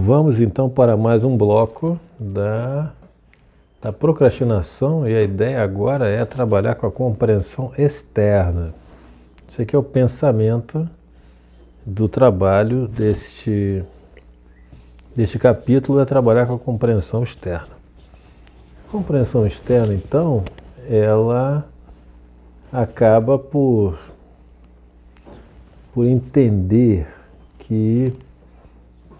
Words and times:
Vamos 0.00 0.38
então 0.38 0.70
para 0.70 0.96
mais 0.96 1.24
um 1.24 1.36
bloco 1.36 1.98
da, 2.20 2.92
da 3.82 3.92
procrastinação 3.92 5.08
e 5.08 5.12
a 5.12 5.22
ideia 5.22 5.60
agora 5.60 6.08
é 6.08 6.24
trabalhar 6.24 6.76
com 6.76 6.86
a 6.86 6.90
compreensão 6.90 7.72
externa. 7.76 8.72
Esse 9.48 9.62
aqui 9.62 9.74
é 9.74 9.78
o 9.78 9.82
pensamento 9.82 10.88
do 11.84 12.08
trabalho 12.08 12.86
deste, 12.86 13.82
deste 15.16 15.36
capítulo, 15.36 15.98
é 15.98 16.04
trabalhar 16.04 16.46
com 16.46 16.54
a 16.54 16.58
compreensão 16.58 17.24
externa. 17.24 17.76
A 18.86 18.92
compreensão 18.92 19.44
externa, 19.48 19.92
então, 19.92 20.44
ela 20.88 21.66
acaba 22.72 23.36
por, 23.36 23.98
por 25.92 26.06
entender 26.06 27.08
que 27.58 28.14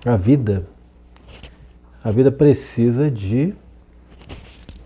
a 0.04 0.16
vida, 0.16 0.66
a 2.02 2.10
vida 2.10 2.30
precisa 2.30 3.10
de, 3.10 3.54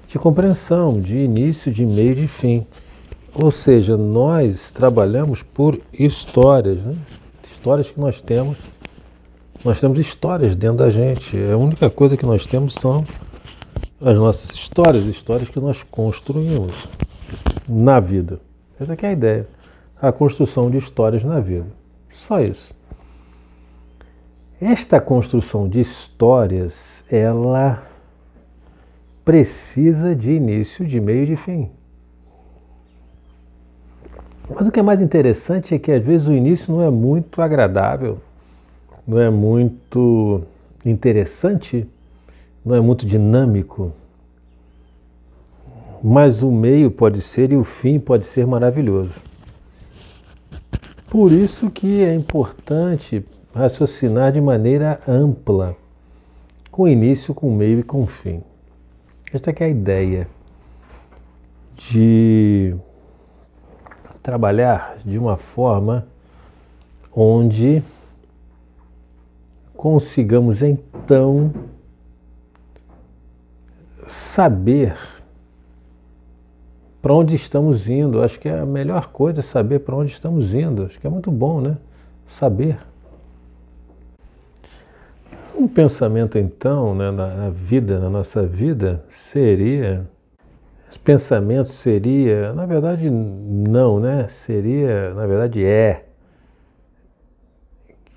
de 0.09 0.19
compreensão, 0.19 1.01
de 1.01 1.17
início, 1.17 1.71
de 1.71 1.85
meio 1.85 2.15
de 2.15 2.27
fim. 2.27 2.67
Ou 3.35 3.51
seja, 3.51 3.97
nós 3.97 4.71
trabalhamos 4.71 5.43
por 5.43 5.81
histórias, 5.93 6.83
né? 6.83 6.97
histórias 7.45 7.91
que 7.91 8.01
nós 8.01 8.21
temos. 8.21 8.69
Nós 9.65 9.81
temos 9.81 9.99
histórias 9.99 10.57
dentro 10.57 10.79
da 10.79 10.91
gente. 10.91 11.39
A 11.51 11.57
única 11.57 11.89
coisa 11.89 12.17
que 12.17 12.27
nós 12.27 12.45
temos 12.45 12.75
são 12.75 13.05
as 14.01 14.19
nossas 14.19 14.51
histórias, 14.51 15.05
histórias 15.05 15.49
que 15.49 15.61
nós 15.61 15.83
construímos 15.85 16.91
na 17.69 18.01
vida. 18.01 18.41
Essa 18.81 18.95
é 18.95 19.07
a 19.07 19.13
ideia. 19.13 19.49
A 20.01 20.11
construção 20.11 20.69
de 20.69 20.79
histórias 20.79 21.23
na 21.23 21.39
vida. 21.39 21.67
Só 22.11 22.41
isso. 22.41 22.75
Esta 24.65 25.01
construção 25.01 25.69
de 25.69 25.81
histórias, 25.81 27.03
ela 27.11 27.83
precisa 29.25 30.15
de 30.15 30.31
início, 30.31 30.87
de 30.87 31.01
meio 31.01 31.25
e 31.25 31.27
de 31.27 31.35
fim. 31.35 31.69
Mas 34.49 34.69
o 34.69 34.71
que 34.71 34.79
é 34.79 34.83
mais 34.85 35.03
interessante 35.03 35.75
é 35.75 35.81
que 35.81 35.91
às 35.91 36.05
vezes 36.05 36.29
o 36.29 36.33
início 36.33 36.73
não 36.73 36.81
é 36.81 36.89
muito 36.91 37.43
agradável, 37.43 38.21
não 39.05 39.19
é 39.19 39.29
muito 39.29 40.43
interessante, 40.87 41.85
não 42.65 42.77
é 42.77 42.81
muito 42.81 43.05
dinâmico. 43.05 43.91
Mas 46.01 46.41
o 46.41 46.53
meio 46.53 46.89
pode 46.89 47.21
ser 47.21 47.51
e 47.51 47.57
o 47.57 47.65
fim 47.65 47.99
pode 47.99 48.23
ser 48.27 48.47
maravilhoso. 48.47 49.21
Por 51.11 51.33
isso 51.33 51.69
que 51.69 52.05
é 52.05 52.15
importante 52.15 53.25
raciocinar 53.55 54.33
de 54.33 54.41
maneira 54.41 55.01
ampla, 55.07 55.77
com 56.71 56.89
início, 56.89 57.35
com 57.35 57.55
meio 57.55 57.81
e 57.81 57.83
com 57.83 58.07
fim. 58.07 58.43
Esta 59.33 59.51
é 59.51 59.65
a 59.65 59.69
ideia 59.69 60.29
de 61.77 62.75
trabalhar 64.23 64.99
de 65.05 65.19
uma 65.19 65.37
forma 65.37 66.07
onde 67.15 67.83
consigamos 69.75 70.63
então 70.63 71.53
saber 74.09 74.97
para 77.01 77.13
onde 77.13 77.35
estamos 77.35 77.89
indo. 77.89 78.23
Acho 78.23 78.39
que 78.39 78.49
é 78.49 78.61
a 78.61 78.67
melhor 78.67 79.09
coisa 79.09 79.41
é 79.41 79.43
saber 79.43 79.81
para 79.81 79.97
onde 79.97 80.13
estamos 80.13 80.55
indo. 80.55 80.85
Acho 80.85 81.01
que 81.01 81.07
é 81.07 81.11
muito 81.11 81.31
bom, 81.31 81.61
né? 81.61 81.77
Saber. 82.39 82.92
Um 85.55 85.69
pensamento, 85.69 86.39
então, 86.39 86.95
né, 86.95 87.11
na 87.11 87.51
vida, 87.51 87.99
na 87.99 88.09
nossa 88.09 88.43
vida, 88.43 89.05
seria. 89.09 90.07
Os 90.91 90.97
pensamentos 90.99 91.73
seria, 91.73 92.53
na 92.53 92.67
verdade, 92.67 93.09
não, 93.09 93.99
né? 93.99 94.29
Seria, 94.29 95.15
na 95.15 95.27
verdade, 95.27 95.65
é 95.65 96.05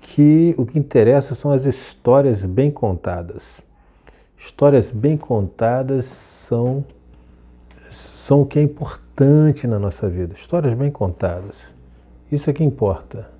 que 0.00 0.54
o 0.56 0.64
que 0.64 0.78
interessa 0.78 1.34
são 1.34 1.50
as 1.50 1.64
histórias 1.64 2.44
bem 2.44 2.70
contadas. 2.70 3.60
Histórias 4.38 4.90
bem 4.90 5.16
contadas 5.16 6.06
são, 6.06 6.84
são 7.90 8.42
o 8.42 8.46
que 8.46 8.58
é 8.58 8.62
importante 8.62 9.66
na 9.66 9.78
nossa 9.78 10.08
vida. 10.08 10.34
Histórias 10.34 10.74
bem 10.74 10.90
contadas. 10.90 11.56
Isso 12.30 12.48
é 12.48 12.52
que 12.52 12.62
importa. 12.62 13.35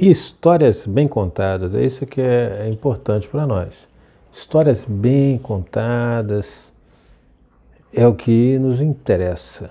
Histórias 0.00 0.86
bem 0.86 1.06
contadas, 1.06 1.74
é 1.74 1.84
isso 1.84 2.06
que 2.06 2.22
é, 2.22 2.62
é 2.62 2.68
importante 2.70 3.28
para 3.28 3.46
nós. 3.46 3.86
Histórias 4.32 4.86
bem 4.86 5.36
contadas 5.36 6.72
é 7.92 8.06
o 8.06 8.14
que 8.14 8.58
nos 8.58 8.80
interessa. 8.80 9.68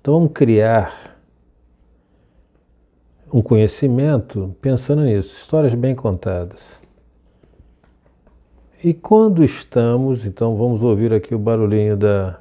Então 0.00 0.14
vamos 0.14 0.32
criar 0.32 1.16
um 3.32 3.40
conhecimento 3.40 4.56
pensando 4.60 5.02
nisso, 5.02 5.36
histórias 5.36 5.72
bem 5.72 5.94
contadas. 5.94 6.76
E 8.82 8.92
quando 8.92 9.44
estamos, 9.44 10.26
então 10.26 10.56
vamos 10.56 10.82
ouvir 10.82 11.14
aqui 11.14 11.32
o 11.32 11.38
barulhinho 11.38 11.96
da, 11.96 12.40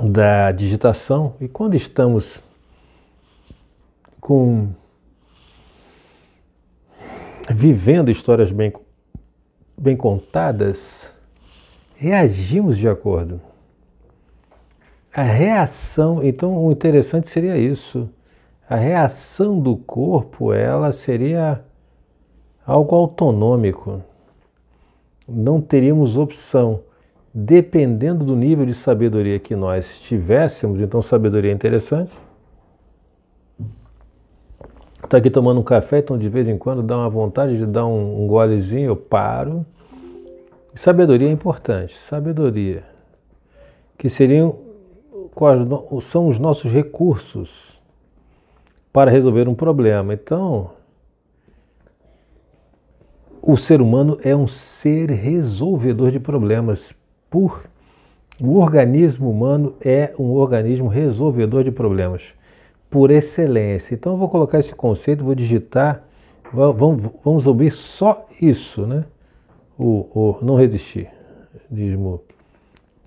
da 0.00 0.52
digitação, 0.52 1.34
e 1.40 1.48
quando 1.48 1.74
estamos 1.74 2.40
com 4.20 4.68
vivendo 7.50 8.10
histórias 8.10 8.52
bem, 8.52 8.72
bem 9.76 9.96
contadas, 9.96 11.12
reagimos 11.96 12.76
de 12.76 12.88
acordo. 12.88 13.40
A 15.14 15.22
reação, 15.22 16.22
então 16.22 16.64
o 16.64 16.70
interessante 16.70 17.26
seria 17.26 17.56
isso. 17.56 18.08
A 18.68 18.76
reação 18.76 19.58
do 19.58 19.76
corpo, 19.76 20.52
ela 20.52 20.92
seria 20.92 21.64
algo 22.66 22.94
autonômico. 22.94 24.02
Não 25.26 25.60
teríamos 25.60 26.16
opção. 26.16 26.80
Dependendo 27.32 28.24
do 28.24 28.36
nível 28.36 28.66
de 28.66 28.74
sabedoria 28.74 29.38
que 29.38 29.56
nós 29.56 30.00
tivéssemos, 30.00 30.80
então 30.80 31.00
sabedoria 31.00 31.50
é 31.50 31.54
interessante, 31.54 32.12
Estou 35.02 35.16
aqui 35.16 35.30
tomando 35.30 35.60
um 35.60 35.62
café, 35.62 35.98
então 35.98 36.18
de 36.18 36.28
vez 36.28 36.48
em 36.48 36.58
quando 36.58 36.82
dá 36.82 36.96
uma 36.96 37.08
vontade 37.08 37.56
de 37.56 37.64
dar 37.64 37.86
um, 37.86 38.24
um 38.24 38.26
golezinho, 38.26 38.86
eu 38.86 38.96
paro. 38.96 39.64
Sabedoria 40.74 41.28
é 41.28 41.32
importante, 41.32 41.96
sabedoria, 41.96 42.84
que 43.96 44.08
seriam 44.08 44.58
são 46.02 46.28
os 46.28 46.38
nossos 46.38 46.70
recursos 46.72 47.80
para 48.92 49.10
resolver 49.10 49.48
um 49.48 49.54
problema. 49.54 50.12
Então, 50.12 50.72
o 53.40 53.56
ser 53.56 53.80
humano 53.80 54.18
é 54.22 54.34
um 54.34 54.48
ser 54.48 55.10
resolvedor 55.10 56.10
de 56.10 56.18
problemas. 56.18 56.92
Por 57.30 57.62
o 58.40 58.56
organismo 58.56 59.30
humano 59.30 59.74
é 59.80 60.12
um 60.18 60.32
organismo 60.32 60.88
resolvedor 60.88 61.64
de 61.64 61.72
problemas 61.72 62.34
por 62.90 63.10
excelência. 63.10 63.94
Então 63.94 64.12
eu 64.12 64.18
vou 64.18 64.28
colocar 64.28 64.58
esse 64.58 64.74
conceito, 64.74 65.24
vou 65.24 65.34
digitar, 65.34 66.02
vamos, 66.52 67.10
vamos 67.24 67.46
ouvir 67.46 67.70
só 67.70 68.26
isso, 68.40 68.86
né? 68.86 69.04
O, 69.78 70.06
o 70.12 70.38
não 70.42 70.56
resistir. 70.56 71.08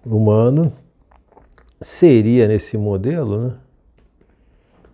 Humano 0.06 0.72
seria 1.82 2.48
nesse 2.48 2.78
modelo, 2.78 3.48
né? 3.48 3.54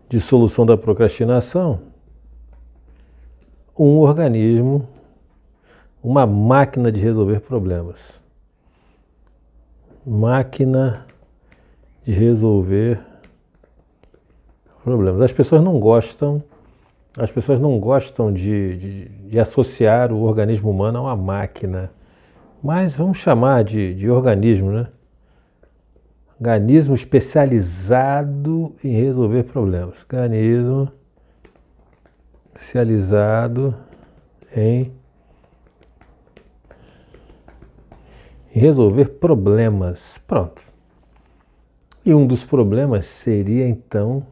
De 0.10 0.22
solução 0.22 0.66
da 0.66 0.78
procrastinação, 0.78 1.82
um 3.78 3.98
organismo, 3.98 4.88
uma 6.02 6.26
máquina 6.26 6.90
de 6.92 7.00
resolver 7.00 7.42
problemas. 7.42 8.00
Máquina 10.06 11.06
de 12.06 12.14
resolver 12.14 12.96
problemas. 12.96 13.17
As 15.24 15.34
pessoas 15.34 15.62
não 15.62 15.80
gostam, 15.80 16.42
as 17.18 17.30
pessoas 17.30 17.60
não 17.60 17.80
gostam 17.80 18.32
de, 18.32 18.78
de, 18.78 19.10
de 19.30 19.40
associar 19.40 20.14
o 20.14 20.22
organismo 20.22 20.70
humano 20.70 21.00
a 21.00 21.02
uma 21.02 21.16
máquina, 21.16 21.92
mas 22.64 22.96
vamos 22.96 23.18
chamar 23.18 23.64
de, 23.64 23.94
de 23.94 24.10
organismo, 24.10 24.72
né? 24.72 24.88
Organismo 26.40 26.96
especializado 26.96 28.76
em 28.84 28.92
resolver 28.92 29.44
problemas. 29.44 30.04
Organismo 30.04 30.92
especializado 32.56 33.76
em 34.56 34.92
resolver 38.50 39.06
problemas. 39.20 40.20
Pronto. 40.28 40.62
E 42.06 42.14
um 42.14 42.26
dos 42.26 42.46
problemas 42.46 43.06
seria 43.06 43.68
então 43.68 44.26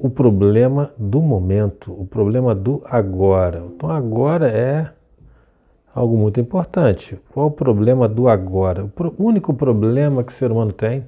o 0.00 0.10
problema 0.10 0.92
do 0.98 1.20
momento, 1.20 1.92
o 1.92 2.06
problema 2.06 2.54
do 2.54 2.82
agora. 2.84 3.62
Então, 3.66 3.90
agora 3.90 4.48
é 4.48 4.90
algo 5.94 6.16
muito 6.16 6.40
importante. 6.40 7.18
Qual 7.32 7.46
o 7.46 7.50
problema 7.50 8.08
do 8.08 8.28
agora? 8.28 8.84
O 9.16 9.24
único 9.24 9.54
problema 9.54 10.24
que 10.24 10.32
o 10.32 10.34
ser 10.34 10.50
humano 10.50 10.72
tem, 10.72 11.04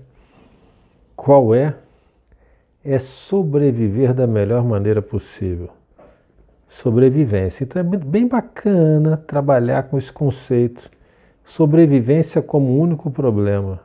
qual 1.17 1.55
é? 1.55 1.75
É 2.85 2.99
sobreviver 2.99 4.15
da 4.15 4.27
melhor 4.27 4.63
maneira 4.63 5.03
possível. 5.03 5.71
Sobrevivência. 6.69 7.65
Então 7.65 7.81
é 7.81 7.85
bem 7.85 8.29
bacana 8.29 9.17
trabalhar 9.17 9.85
com 9.85 9.99
esse 9.99 10.13
conceito. 10.13 10.89
Sobrevivência 11.45 12.41
como 12.41 12.81
único 12.81 13.11
problema. 13.11 13.81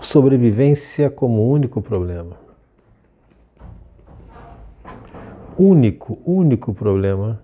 Sobrevivência 0.00 1.10
como 1.10 1.48
único 1.50 1.82
problema. 1.82 2.36
Único, 5.58 6.18
único 6.24 6.72
problema 6.72 7.42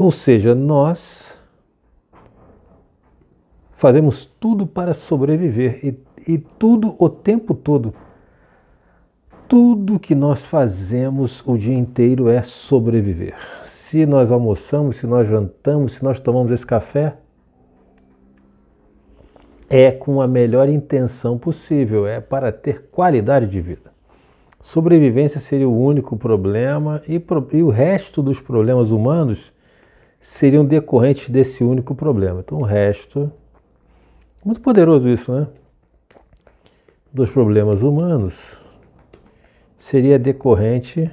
ou 0.00 0.10
seja, 0.10 0.54
nós 0.54 1.38
fazemos 3.72 4.24
tudo 4.24 4.66
para 4.66 4.94
sobreviver 4.94 5.78
e, 5.84 6.32
e 6.32 6.38
tudo 6.38 6.96
o 6.98 7.06
tempo 7.10 7.52
todo. 7.52 7.92
Tudo 9.46 10.00
que 10.00 10.14
nós 10.14 10.46
fazemos 10.46 11.46
o 11.46 11.54
dia 11.58 11.76
inteiro 11.76 12.30
é 12.30 12.42
sobreviver. 12.42 13.34
Se 13.66 14.06
nós 14.06 14.32
almoçamos, 14.32 14.96
se 14.96 15.06
nós 15.06 15.28
jantamos, 15.28 15.92
se 15.92 16.02
nós 16.02 16.18
tomamos 16.18 16.50
esse 16.50 16.64
café, 16.64 17.18
é 19.72 19.92
com 19.92 20.20
a 20.20 20.26
melhor 20.26 20.68
intenção 20.68 21.38
possível, 21.38 22.04
é 22.04 22.20
para 22.20 22.50
ter 22.50 22.88
qualidade 22.90 23.46
de 23.46 23.60
vida. 23.60 23.92
Sobrevivência 24.60 25.38
seria 25.38 25.68
o 25.68 25.80
único 25.80 26.16
problema 26.16 27.00
e, 27.08 27.22
e 27.52 27.62
o 27.62 27.68
resto 27.70 28.20
dos 28.20 28.40
problemas 28.40 28.90
humanos 28.90 29.52
seriam 30.18 30.64
decorrentes 30.64 31.30
desse 31.30 31.62
único 31.62 31.94
problema. 31.94 32.40
Então 32.40 32.58
o 32.58 32.64
resto. 32.64 33.32
Muito 34.44 34.60
poderoso 34.60 35.08
isso, 35.08 35.32
né? 35.32 35.46
Dos 37.12 37.30
problemas 37.30 37.82
humanos 37.82 38.58
seria 39.78 40.18
decorrente 40.18 41.10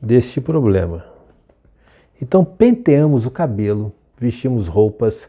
deste 0.00 0.40
problema. 0.40 1.04
Então 2.20 2.44
penteamos 2.44 3.26
o 3.26 3.30
cabelo, 3.30 3.92
vestimos 4.16 4.68
roupas, 4.68 5.28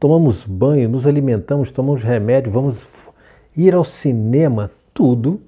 tomamos 0.00 0.44
banho, 0.44 0.88
nos 0.88 1.06
alimentamos, 1.06 1.70
tomamos 1.70 2.02
remédio, 2.02 2.50
vamos 2.50 2.84
ir 3.56 3.74
ao 3.74 3.84
cinema, 3.84 4.70
tudo 4.92 5.40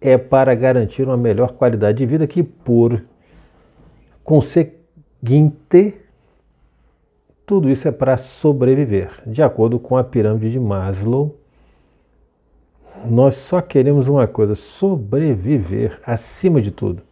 é 0.00 0.16
para 0.16 0.54
garantir 0.54 1.02
uma 1.02 1.16
melhor 1.16 1.52
qualidade 1.52 1.98
de 1.98 2.06
vida 2.06 2.26
que 2.26 2.42
por 2.42 3.02
consequência 4.24 4.76
Guinte, 5.22 5.94
tudo 7.44 7.68
isso 7.68 7.88
é 7.88 7.90
para 7.90 8.16
sobreviver. 8.16 9.10
De 9.26 9.42
acordo 9.42 9.78
com 9.78 9.96
a 9.96 10.04
pirâmide 10.04 10.50
de 10.50 10.60
Maslow, 10.60 11.34
nós 13.04 13.34
só 13.34 13.60
queremos 13.60 14.06
uma 14.06 14.26
coisa: 14.26 14.54
sobreviver 14.54 16.00
acima 16.06 16.60
de 16.60 16.70
tudo. 16.70 17.02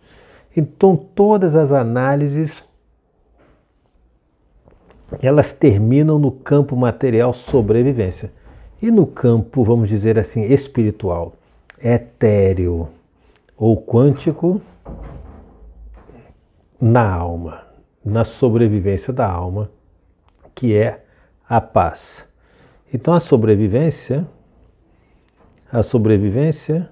Então, 0.57 0.97
todas 0.97 1.57
as 1.57 1.73
análises 1.73 2.63
elas 5.21 5.53
terminam 5.53 6.19
no 6.19 6.31
campo 6.31 6.77
material 6.77 7.33
sobrevivência. 7.33 8.33
E 8.81 8.91
no 8.91 9.07
campo, 9.07 9.63
vamos 9.65 9.89
dizer 9.89 10.19
assim, 10.19 10.43
espiritual, 10.43 11.35
etéreo 11.83 12.89
ou 13.57 13.81
quântico, 13.81 14.61
na 16.81 17.09
alma 17.09 17.65
na 18.05 18.25
sobrevivência 18.25 19.13
da 19.13 19.27
alma, 19.27 19.71
que 20.55 20.77
é 20.77 21.05
a 21.49 21.61
paz. 21.61 22.27
Então 22.93 23.15
a 23.15 23.21
sobrevivência, 23.21 24.27
a 25.73 25.83
sobrevivência 25.83 26.89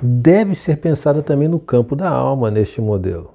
deve 0.00 0.54
ser 0.54 0.76
pensada 0.76 1.22
também 1.22 1.48
no 1.48 1.58
campo 1.58 1.96
da 1.96 2.08
alma 2.08 2.50
neste 2.50 2.80
modelo. 2.80 3.31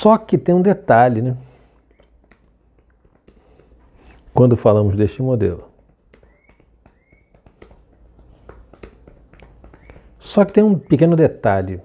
Só 0.00 0.16
que 0.16 0.38
tem 0.38 0.54
um 0.54 0.62
detalhe, 0.62 1.20
né? 1.20 1.36
Quando 4.32 4.56
falamos 4.56 4.94
deste 4.94 5.20
modelo. 5.20 5.64
Só 10.20 10.44
que 10.44 10.52
tem 10.52 10.62
um 10.62 10.78
pequeno 10.78 11.16
detalhe. 11.16 11.80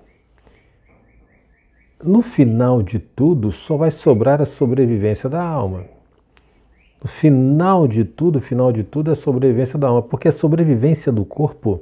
No 2.04 2.22
final 2.22 2.84
de 2.84 3.00
tudo, 3.00 3.52
só 3.52 3.78
vai 3.78 3.90
sobrar 3.90 4.40
a 4.44 4.46
sobrevivência 4.46 5.28
da 5.28 5.44
alma. 5.44 5.86
No 7.02 7.10
final 7.10 7.88
de 7.88 8.06
tudo, 8.06 8.40
final 8.40 8.72
de 8.72 8.84
tudo 8.84 9.10
é 9.10 9.14
a 9.14 9.16
sobrevivência 9.16 9.80
da 9.80 9.88
alma, 9.88 10.04
porque 10.04 10.28
a 10.28 10.32
sobrevivência 10.32 11.12
do 11.12 11.26
corpo 11.26 11.82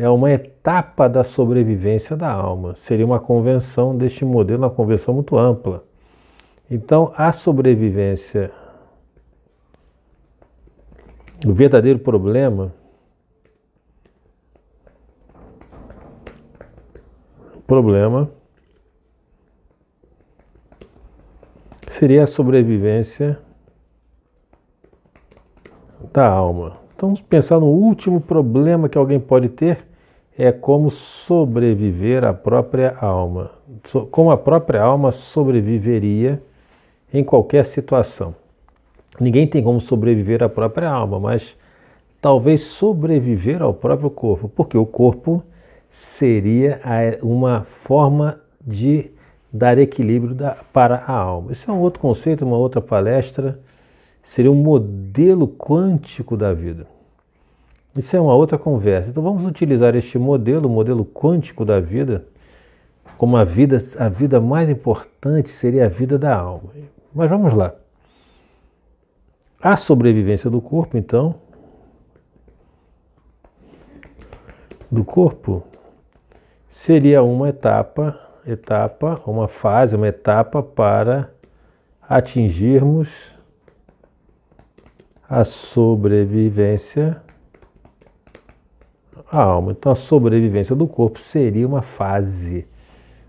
é 0.00 0.08
uma 0.08 0.32
etapa 0.32 1.10
da 1.10 1.22
sobrevivência 1.22 2.16
da 2.16 2.32
alma. 2.32 2.74
Seria 2.74 3.04
uma 3.04 3.20
convenção 3.20 3.94
deste 3.94 4.24
modelo, 4.24 4.62
uma 4.62 4.70
convenção 4.70 5.12
muito 5.12 5.36
ampla. 5.36 5.84
Então, 6.70 7.12
a 7.14 7.30
sobrevivência, 7.32 8.50
o 11.46 11.52
verdadeiro 11.52 11.98
problema 11.98 12.72
problema 17.66 18.30
seria 21.90 22.24
a 22.24 22.26
sobrevivência 22.26 23.38
da 26.10 26.26
alma. 26.26 26.78
Então, 26.96 27.10
vamos 27.10 27.20
pensar 27.20 27.60
no 27.60 27.66
último 27.66 28.18
problema 28.18 28.88
que 28.88 28.96
alguém 28.96 29.20
pode 29.20 29.50
ter 29.50 29.89
é 30.36 30.50
como 30.52 30.90
sobreviver 30.90 32.24
à 32.24 32.32
própria 32.32 32.96
alma. 33.00 33.50
Como 34.10 34.30
a 34.30 34.36
própria 34.36 34.82
alma 34.82 35.12
sobreviveria 35.12 36.42
em 37.12 37.22
qualquer 37.24 37.64
situação. 37.64 38.34
Ninguém 39.18 39.46
tem 39.46 39.62
como 39.62 39.80
sobreviver 39.80 40.42
à 40.42 40.48
própria 40.48 40.88
alma, 40.88 41.18
mas 41.18 41.56
talvez 42.20 42.62
sobreviver 42.62 43.60
ao 43.60 43.74
próprio 43.74 44.10
corpo, 44.10 44.48
porque 44.48 44.78
o 44.78 44.86
corpo 44.86 45.42
seria 45.88 46.80
uma 47.22 47.64
forma 47.64 48.40
de 48.64 49.10
dar 49.52 49.78
equilíbrio 49.78 50.36
para 50.72 50.96
a 50.96 51.12
alma. 51.12 51.52
Isso 51.52 51.70
é 51.70 51.74
um 51.74 51.80
outro 51.80 52.00
conceito, 52.00 52.44
uma 52.44 52.56
outra 52.56 52.80
palestra. 52.80 53.58
Seria 54.22 54.52
um 54.52 54.54
modelo 54.54 55.48
quântico 55.48 56.36
da 56.36 56.52
vida. 56.52 56.86
Isso 57.96 58.16
é 58.16 58.20
uma 58.20 58.34
outra 58.34 58.56
conversa. 58.56 59.10
Então 59.10 59.22
vamos 59.22 59.44
utilizar 59.44 59.94
este 59.96 60.18
modelo, 60.18 60.68
o 60.68 60.72
modelo 60.72 61.04
quântico 61.04 61.64
da 61.64 61.80
vida, 61.80 62.24
como 63.18 63.36
a 63.36 63.44
vida, 63.44 63.78
a 63.98 64.08
vida 64.08 64.40
mais 64.40 64.70
importante 64.70 65.50
seria 65.50 65.86
a 65.86 65.88
vida 65.88 66.18
da 66.18 66.36
alma. 66.36 66.70
Mas 67.14 67.28
vamos 67.28 67.52
lá. 67.52 67.74
A 69.60 69.76
sobrevivência 69.76 70.48
do 70.48 70.60
corpo, 70.60 70.96
então, 70.96 71.34
do 74.90 75.04
corpo 75.04 75.62
seria 76.68 77.22
uma 77.22 77.50
etapa, 77.50 78.18
etapa, 78.46 79.20
uma 79.26 79.48
fase, 79.48 79.96
uma 79.96 80.08
etapa 80.08 80.62
para 80.62 81.30
atingirmos 82.08 83.32
a 85.28 85.44
sobrevivência 85.44 87.22
a 89.30 89.42
alma. 89.42 89.72
Então 89.72 89.92
a 89.92 89.94
sobrevivência 89.94 90.76
do 90.76 90.86
corpo 90.86 91.18
seria 91.18 91.66
uma 91.66 91.82
fase, 91.82 92.66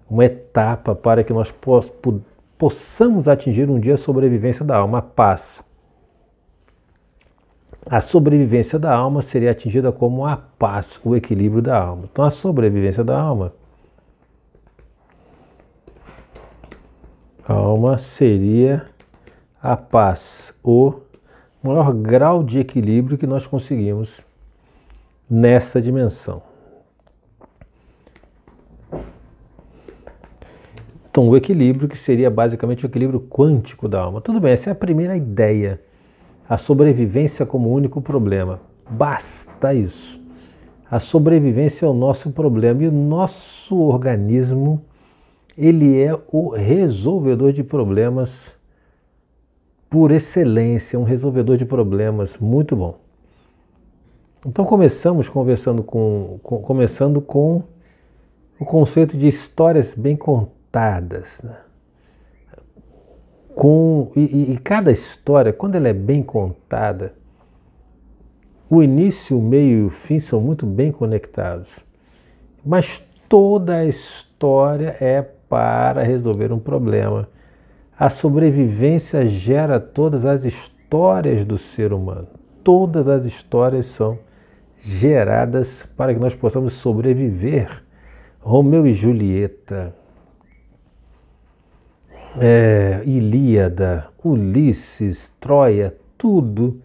uma 0.10 0.26
etapa 0.26 0.94
para 0.94 1.24
que 1.24 1.34
nós 1.34 1.54
possamos 2.58 3.28
atingir 3.28 3.70
um 3.70 3.80
dia 3.80 3.96
a 3.96 3.98
sobrevivência 3.98 4.64
da 4.64 4.78
alma, 4.78 5.00
a 5.00 5.02
paz. 5.02 5.64
A 7.86 8.00
sobrevivência 8.00 8.78
da 8.78 8.94
alma 8.94 9.24
seria 9.24 9.50
atingida 9.52 9.92
como 9.92 10.26
a 10.26 10.38
paz, 10.38 11.00
o 11.04 11.16
equilíbrio 11.16 11.64
da 11.64 11.82
alma. 11.82 12.04
Então, 12.12 12.24
a 12.24 12.30
sobrevivência 12.30 13.04
da 13.04 13.20
alma, 13.20 13.54
a 17.48 17.54
alma 17.54 17.98
seria 17.98 18.86
a 19.60 19.76
paz, 19.76 20.54
o 20.64 20.94
maior 21.64 21.92
grau 21.94 22.44
de 22.44 22.60
equilíbrio 22.60 23.18
que 23.18 23.26
nós 23.26 23.48
conseguimos 23.48 24.24
nessa 25.32 25.82
dimensão. 25.82 26.44
Então, 31.10 31.30
o 31.30 31.38
equilíbrio, 31.38 31.88
que 31.88 31.98
seria 31.98 32.30
basicamente 32.30 32.86
o 32.86 32.88
equilíbrio 32.88 33.22
quântico 33.22 33.88
da 33.88 34.02
alma. 34.02 34.20
Tudo 34.20 34.42
bem, 34.42 34.52
essa 34.52 34.70
é 34.70 34.74
a 34.74 34.76
primeira 34.76 35.16
ideia. 35.16 35.82
A 36.48 36.58
sobrevivência 36.58 37.46
como 37.46 37.72
único 37.72 38.02
problema. 38.02 38.60
Basta 38.90 39.74
isso. 39.74 40.22
A 40.90 41.00
sobrevivência 41.00 41.86
é 41.86 41.90
o 41.90 41.94
nosso 41.94 42.32
problema 42.32 42.84
e 42.84 42.88
o 42.88 42.92
nosso 42.92 43.78
organismo, 43.78 44.82
ele 45.58 46.02
é 46.02 46.18
o 46.30 46.50
resolvedor 46.50 47.54
de 47.54 47.64
problemas 47.64 48.54
por 49.90 50.12
excelência, 50.12 51.00
um 51.00 51.04
resolvedor 51.04 51.56
de 51.56 51.66
problemas 51.66 52.38
muito 52.38 52.76
bom. 52.76 53.01
Então 54.46 54.66
começamos 54.66 55.30
conversando 55.30 55.84
com, 55.84 56.40
com 56.42 56.60
começando 56.62 57.22
com 57.22 57.64
o 58.60 58.66
conceito 58.66 59.16
de 59.16 59.28
histórias 59.28 59.94
bem 59.94 60.16
contadas. 60.16 61.42
Né? 61.44 61.58
Com, 63.56 64.12
e, 64.16 64.54
e 64.54 64.58
cada 64.58 64.92
história, 64.92 65.54
quando 65.54 65.76
ela 65.76 65.88
é 65.88 65.94
bem 65.94 66.24
contada, 66.24 67.14
o 68.70 68.82
início, 68.82 69.38
o 69.38 69.42
meio 69.42 69.80
e 69.80 69.86
o 69.86 69.90
fim 69.90 70.20
são 70.20 70.42
muito 70.42 70.66
bem 70.66 70.92
conectados. 70.92 71.70
Mas 72.66 73.04
toda 73.28 73.78
a 73.78 73.86
história 73.86 74.96
é 75.00 75.22
para 75.22 76.02
resolver 76.02 76.52
um 76.52 76.60
problema. 76.60 77.28
A 78.00 78.10
sobrevivência 78.10 79.28
gera 79.28 79.80
todas 79.80 80.26
as 80.26 80.46
histórias 80.46 81.46
do 81.46 81.58
ser 81.58 81.94
humano. 81.94 82.28
Todas 82.64 83.08
as 83.08 83.26
histórias 83.26 83.88
são 83.88 84.18
geradas 84.82 85.88
para 85.96 86.14
que 86.14 86.20
nós 86.20 86.36
possamos 86.36 86.74
sobreviver. 86.74 87.84
Romeu 88.40 88.88
e 88.88 88.94
Julieta, 88.94 89.96
é, 92.40 93.02
Ilíada, 93.06 94.08
Ulisses, 94.24 95.32
Troia, 95.40 95.96
tudo, 96.18 96.82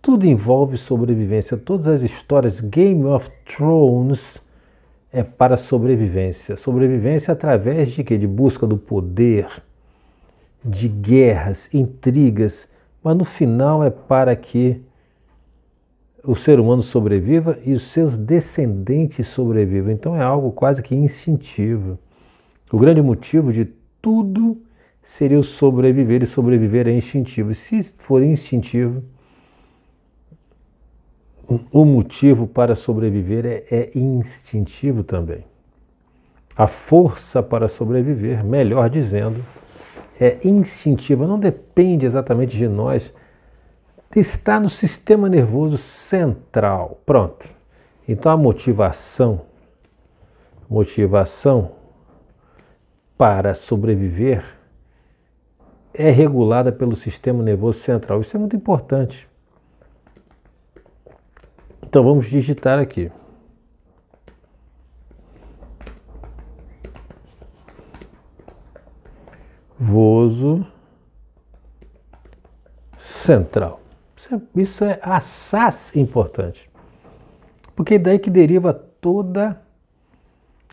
tudo 0.00 0.26
envolve 0.26 0.76
sobrevivência. 0.76 1.56
Todas 1.56 1.88
as 1.88 2.02
histórias, 2.02 2.60
Game 2.60 3.04
of 3.04 3.28
Thrones 3.44 4.40
é 5.12 5.22
para 5.22 5.56
sobrevivência. 5.56 6.56
Sobrevivência 6.56 7.32
através 7.32 7.90
de 7.90 8.04
quê? 8.04 8.16
De 8.16 8.26
busca 8.26 8.66
do 8.66 8.76
poder, 8.76 9.48
de 10.64 10.88
guerras, 10.88 11.68
intrigas, 11.72 12.68
mas 13.02 13.16
no 13.16 13.24
final 13.24 13.82
é 13.82 13.90
para 13.90 14.36
que 14.36 14.80
o 16.24 16.34
ser 16.34 16.58
humano 16.58 16.82
sobreviva 16.82 17.58
e 17.64 17.72
os 17.72 17.82
seus 17.82 18.16
descendentes 18.16 19.28
sobrevivam. 19.28 19.92
Então 19.92 20.16
é 20.16 20.22
algo 20.22 20.52
quase 20.52 20.82
que 20.82 20.94
instintivo. 20.94 21.98
O 22.72 22.76
grande 22.76 23.00
motivo 23.00 23.52
de 23.52 23.66
tudo 24.02 24.60
seria 25.02 25.38
o 25.38 25.42
sobreviver, 25.42 26.22
e 26.22 26.26
sobreviver 26.26 26.88
é 26.88 26.92
instintivo. 26.92 27.54
Se 27.54 27.82
for 27.98 28.22
instintivo, 28.22 29.02
o 31.70 31.84
motivo 31.84 32.46
para 32.46 32.74
sobreviver 32.74 33.46
é, 33.46 33.64
é 33.70 33.90
instintivo 33.94 35.04
também. 35.04 35.44
A 36.56 36.66
força 36.66 37.42
para 37.42 37.68
sobreviver, 37.68 38.44
melhor 38.44 38.90
dizendo, 38.90 39.44
é 40.18 40.38
instintiva, 40.42 41.26
não 41.26 41.38
depende 41.38 42.04
exatamente 42.06 42.56
de 42.56 42.66
nós 42.66 43.12
está 44.20 44.58
no 44.58 44.68
sistema 44.70 45.28
nervoso 45.28 45.76
central. 45.78 47.00
Pronto. 47.04 47.46
Então 48.08 48.30
a 48.30 48.36
motivação, 48.36 49.42
motivação 50.68 51.72
para 53.18 53.54
sobreviver 53.54 54.44
é 55.92 56.10
regulada 56.10 56.70
pelo 56.70 56.94
sistema 56.94 57.42
nervoso 57.42 57.80
central. 57.80 58.20
Isso 58.20 58.36
é 58.36 58.40
muito 58.40 58.54
importante. 58.54 59.28
Então 61.82 62.04
vamos 62.04 62.26
digitar 62.26 62.78
aqui. 62.78 63.10
Voso 69.78 70.66
central. 72.98 73.85
Isso 74.54 74.84
é 74.84 74.98
assaz 75.02 75.94
importante. 75.94 76.68
Porque 77.74 77.94
é 77.94 77.98
daí 77.98 78.18
que 78.18 78.30
deriva 78.30 78.72
toda 78.72 79.60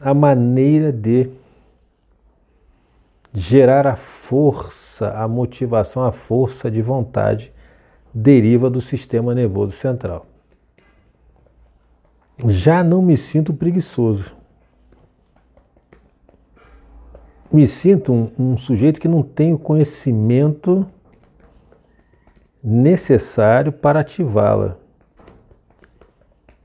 a 0.02 0.14
maneira 0.14 0.92
de 0.92 1.30
gerar 3.34 3.88
a 3.88 3.96
força, 3.96 5.10
a 5.12 5.28
motivação, 5.28 6.04
a 6.04 6.12
força 6.12 6.70
de 6.70 6.82
vontade 6.82 7.52
deriva 8.14 8.70
do 8.70 8.80
sistema 8.80 9.34
nervoso 9.34 9.74
central. 9.76 10.26
Já 12.48 12.84
não 12.84 13.02
me 13.02 13.18
sinto 13.18 13.54
preguiçoso. 13.54 14.36
Me 17.52 17.68
sinto 17.68 18.12
um, 18.12 18.32
um 18.38 18.58
sujeito 18.58 19.00
que 19.00 19.08
não 19.08 19.22
tem 19.22 19.54
o 19.54 19.60
conhecimento 19.60 20.88
necessário 22.64 23.72
para 23.72 24.00
ativá-la. 24.00 24.78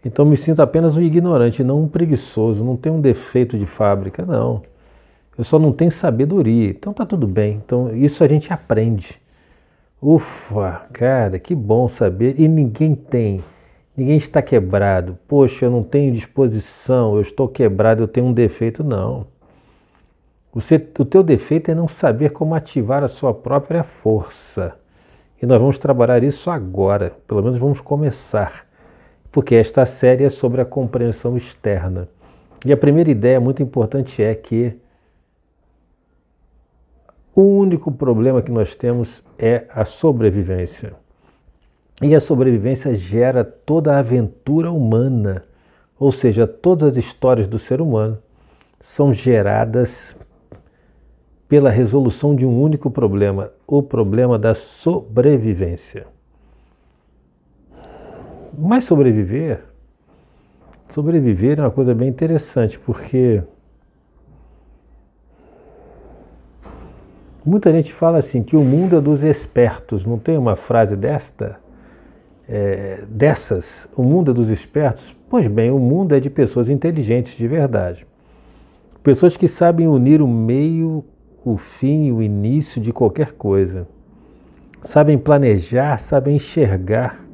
Então 0.05 0.25
me 0.25 0.37
sinto 0.37 0.63
apenas 0.63 0.97
um 0.97 1.03
ignorante, 1.03 1.65
não 1.65 1.83
um 1.83 1.89
preguiçoso, 1.89 2.63
não 2.63 2.77
tenho 2.77 2.95
um 2.95 3.01
defeito 3.01 3.59
de 3.59 3.67
fábrica, 3.67 4.25
não. 4.25 4.63
Eu 5.37 5.45
só 5.45 5.59
não 5.59 5.73
tenho 5.73 5.91
sabedoria. 5.91 6.71
Então 6.71 6.93
tá 6.93 7.05
tudo 7.05 7.27
bem. 7.27 7.61
Então 7.65 7.95
isso 7.95 8.23
a 8.23 8.29
gente 8.29 8.53
aprende. 8.53 9.21
Ufa, 10.01 10.83
cara, 10.93 11.39
que 11.39 11.55
bom 11.55 11.89
saber. 11.89 12.39
E 12.39 12.47
ninguém 12.47 12.95
tem. 12.95 13.45
Ninguém 13.97 14.17
está 14.17 14.41
quebrado. 14.41 15.19
Poxa, 15.27 15.67
eu 15.67 15.71
não 15.71 15.83
tenho 15.83 16.13
disposição, 16.13 17.17
eu 17.17 17.21
estou 17.21 17.49
quebrado, 17.49 18.03
eu 18.03 18.09
tenho 18.09 18.27
um 18.27 18.33
defeito. 18.33 18.85
Não. 18.85 19.27
Você, 20.55 20.77
o 20.99 21.05
teu 21.05 21.23
defeito 21.23 21.71
é 21.71 21.75
não 21.75 21.89
saber 21.89 22.31
como 22.31 22.55
ativar 22.55 23.03
a 23.03 23.09
sua 23.09 23.35
própria 23.35 23.83
força. 23.83 24.75
E 25.41 25.47
nós 25.47 25.61
vamos 25.61 25.79
trabalhar 25.79 26.23
isso 26.23 26.51
agora, 26.51 27.13
pelo 27.27 27.43
menos 27.43 27.59
vamos 27.59 27.81
começar, 27.81 28.67
porque 29.31 29.55
esta 29.55 29.87
série 29.87 30.25
é 30.25 30.31
sobre 30.31 30.61
a 30.61 30.65
compreensão 30.65 31.37
externa. 31.37 32.09
E 32.67 32.73
a 32.73 32.77
primeira 32.77 33.11
ideia 33.11 33.41
muito 33.41 33.63
importante 33.63 34.23
é 34.23 34.35
que 34.35 34.77
o 37.35 37.43
único 37.43 37.93
problema 37.93 38.43
que 38.43 38.51
nós 38.51 38.75
temos 38.75 39.23
é 39.39 39.65
a 39.73 39.85
sobrevivência. 39.85 40.95
E 42.03 42.15
a 42.15 42.21
sobrevivência 42.21 42.97
gera 42.97 43.45
toda 43.45 43.95
a 43.95 43.99
aventura 44.01 44.73
humana, 44.73 45.45
ou 45.99 46.11
seja, 46.11 46.49
todas 46.49 46.93
as 46.93 46.97
histórias 46.97 47.47
do 47.47 47.59
ser 47.59 47.81
humano 47.81 48.19
são 48.81 49.13
geradas 49.13 50.17
pela 51.49 51.71
resolução 51.71 52.35
de 52.35 52.45
um 52.45 52.61
único 52.61 52.91
problema, 52.91 53.51
o 53.67 53.83
problema 53.83 54.39
da 54.39 54.55
sobrevivência. 54.55 56.07
Mas 58.57 58.85
sobreviver, 58.85 59.65
sobreviver 60.89 61.59
é 61.59 61.63
uma 61.63 61.71
coisa 61.71 61.95
bem 61.95 62.09
interessante, 62.09 62.79
porque 62.79 63.43
muita 67.45 67.73
gente 67.73 67.95
fala 67.95 68.19
assim 68.19 68.43
que 68.43 68.57
o 68.57 68.63
mundo 68.63 68.97
é 68.97 69.01
dos 69.01 69.23
espertos. 69.23 70.05
Não 70.05 70.19
tem 70.19 70.37
uma 70.37 70.55
frase 70.57 70.97
desta? 70.97 71.59
É, 72.47 73.05
dessas, 73.09 73.89
o 73.95 74.03
mundo 74.03 74.31
é 74.33 74.35
dos 74.35 74.51
espertos? 74.51 75.17
Pois 75.31 75.47
bem, 75.47 75.71
o 75.71 75.79
mundo 75.79 76.15
é 76.15 76.21
de 76.21 76.29
pessoas 76.29 76.69
inteligentes 76.69 77.37
de 77.37 77.47
verdade. 77.47 78.07
Pessoas 79.03 79.37
que 79.37 79.47
sabem 79.47 79.87
unir 79.87 80.21
o 80.21 80.27
meio 80.27 81.05
o 81.53 81.57
fim 81.57 82.07
e 82.07 82.13
o 82.13 82.23
início 82.23 82.81
de 82.81 82.93
qualquer 82.93 83.33
coisa. 83.33 83.87
Sabem 84.83 85.19
planejar, 85.19 85.99
sabem 85.99 86.37
enxergar, 86.37 87.25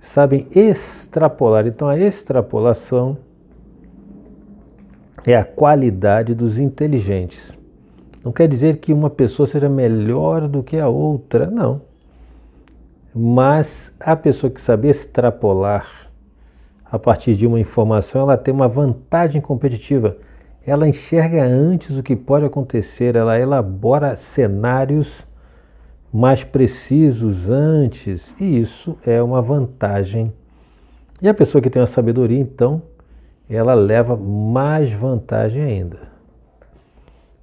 sabem 0.00 0.46
extrapolar. 0.54 1.66
Então 1.66 1.88
a 1.88 1.98
extrapolação 1.98 3.16
é 5.26 5.34
a 5.34 5.44
qualidade 5.44 6.34
dos 6.34 6.58
inteligentes. 6.58 7.58
Não 8.22 8.32
quer 8.32 8.48
dizer 8.48 8.76
que 8.76 8.92
uma 8.92 9.10
pessoa 9.10 9.46
seja 9.46 9.68
melhor 9.68 10.48
do 10.48 10.62
que 10.62 10.78
a 10.78 10.88
outra, 10.88 11.46
não. 11.46 11.82
Mas 13.14 13.92
a 14.00 14.16
pessoa 14.16 14.50
que 14.50 14.60
sabe 14.60 14.88
extrapolar 14.88 16.10
a 16.84 16.98
partir 16.98 17.34
de 17.34 17.46
uma 17.46 17.58
informação, 17.58 18.22
ela 18.22 18.36
tem 18.36 18.52
uma 18.52 18.68
vantagem 18.68 19.40
competitiva 19.40 20.16
ela 20.66 20.88
enxerga 20.88 21.44
antes 21.44 21.96
o 21.96 22.02
que 22.02 22.16
pode 22.16 22.44
acontecer, 22.44 23.16
ela 23.16 23.38
elabora 23.38 24.16
cenários 24.16 25.26
mais 26.12 26.44
precisos 26.44 27.50
antes, 27.50 28.34
e 28.40 28.58
isso 28.58 28.96
é 29.04 29.22
uma 29.22 29.42
vantagem. 29.42 30.32
E 31.20 31.28
a 31.28 31.34
pessoa 31.34 31.60
que 31.60 31.68
tem 31.68 31.82
a 31.82 31.86
sabedoria, 31.86 32.38
então, 32.38 32.82
ela 33.48 33.74
leva 33.74 34.16
mais 34.16 34.92
vantagem 34.92 35.62
ainda. 35.62 36.14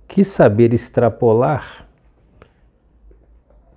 que 0.07 0.25
saber 0.25 0.73
extrapolar 0.73 1.87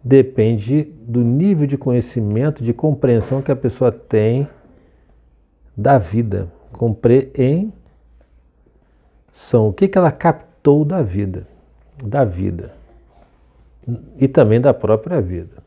depende 0.03 0.83
do 0.83 1.23
nível 1.23 1.65
de 1.65 1.79
conhecimento, 1.79 2.63
de 2.63 2.73
compreensão 2.73 3.41
que 3.41 3.53
a 3.53 3.57
pessoa 3.57 3.93
tem 3.93 4.49
da 5.77 5.97
vida. 5.97 6.53
Compreensão. 9.35 9.69
O 9.69 9.73
que, 9.73 9.89
que 9.89 9.99
ela 9.99 10.13
captou 10.13 10.85
da 10.85 11.03
vida? 11.03 11.47
Da 12.03 12.25
vida. 12.25 12.75
E 14.19 14.29
também 14.29 14.61
da 14.61 14.73
própria 14.73 15.21
vida. 15.21 15.63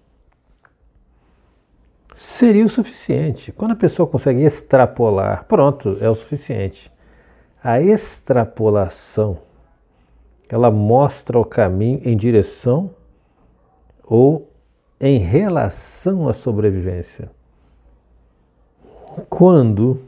Seria 2.15 2.65
o 2.65 2.69
suficiente. 2.69 3.51
Quando 3.51 3.71
a 3.71 3.75
pessoa 3.75 4.07
consegue 4.07 4.41
extrapolar, 4.41 5.45
pronto, 5.45 5.97
é 6.01 6.09
o 6.09 6.15
suficiente. 6.15 6.91
A 7.63 7.79
extrapolação, 7.79 9.39
ela 10.49 10.71
mostra 10.71 11.37
o 11.37 11.45
caminho 11.45 12.01
em 12.03 12.17
direção 12.17 12.89
ou 14.03 14.49
em 14.99 15.19
relação 15.19 16.27
à 16.27 16.33
sobrevivência. 16.33 17.29
Quando 19.29 20.06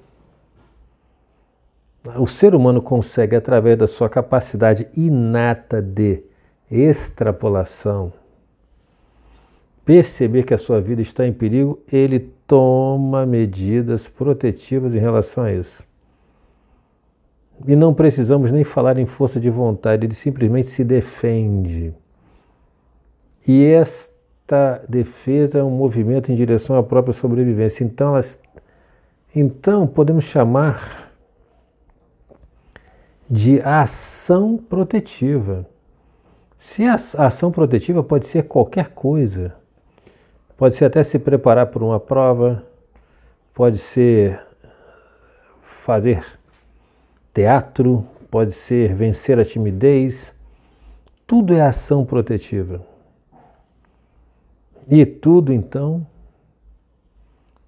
o 2.16 2.26
ser 2.26 2.56
humano 2.56 2.82
consegue, 2.82 3.36
através 3.36 3.78
da 3.78 3.88
sua 3.88 4.10
capacidade 4.10 4.88
inata 4.96 5.82
de 5.82 6.24
extrapolação, 6.72 8.14
perceber 9.84 10.44
que 10.44 10.54
a 10.54 10.58
sua 10.58 10.80
vida 10.80 11.02
está 11.02 11.26
em 11.26 11.34
perigo, 11.34 11.80
ele 11.92 12.32
toma 12.48 13.26
medidas 13.26 14.08
protetivas 14.08 14.96
em 14.96 15.00
relação 15.00 15.44
a 15.44 15.54
isso. 15.54 15.84
E 17.68 17.76
não 17.76 17.94
precisamos 17.94 18.52
nem 18.52 18.64
falar 18.64 18.98
em 18.98 19.06
força 19.06 19.40
de 19.40 19.50
vontade, 19.50 20.06
ele 20.06 20.16
simplesmente 20.16 20.68
se 20.68 20.84
defende. 20.84 21.94
E 23.46 23.66
esta 23.66 24.82
defesa 24.88 25.60
é 25.60 25.64
um 25.64 25.72
movimento 25.72 26.32
em 26.32 26.36
direção 26.36 26.78
à 26.78 26.84
própria 26.84 27.14
sobrevivência. 27.14 27.84
Então, 27.84 28.16
elas, 28.16 28.40
então 29.36 29.86
podemos 29.86 30.24
chamar 30.24 31.09
de 33.30 33.62
ação 33.62 34.58
protetiva. 34.58 35.66
Se 36.58 36.86
a 36.86 36.96
ação 36.96 37.52
protetiva 37.52 38.04
pode 38.04 38.26
ser 38.26 38.44
qualquer 38.44 38.90
coisa, 38.90 39.56
pode 40.58 40.76
ser 40.76 40.86
até 40.86 41.04
se 41.04 41.20
preparar 41.20 41.68
por 41.68 41.84
uma 41.84 42.00
prova, 42.00 42.64
pode 43.54 43.78
ser 43.78 44.42
fazer 45.62 46.26
teatro, 47.34 48.06
pode 48.32 48.52
ser 48.52 48.94
vencer 48.94 49.40
a 49.40 49.46
timidez, 49.46 50.34
tudo 51.26 51.54
é 51.54 51.62
ação 51.62 52.04
protetiva. 52.04 52.82
E 54.90 55.06
tudo 55.06 55.54
então 55.54 56.06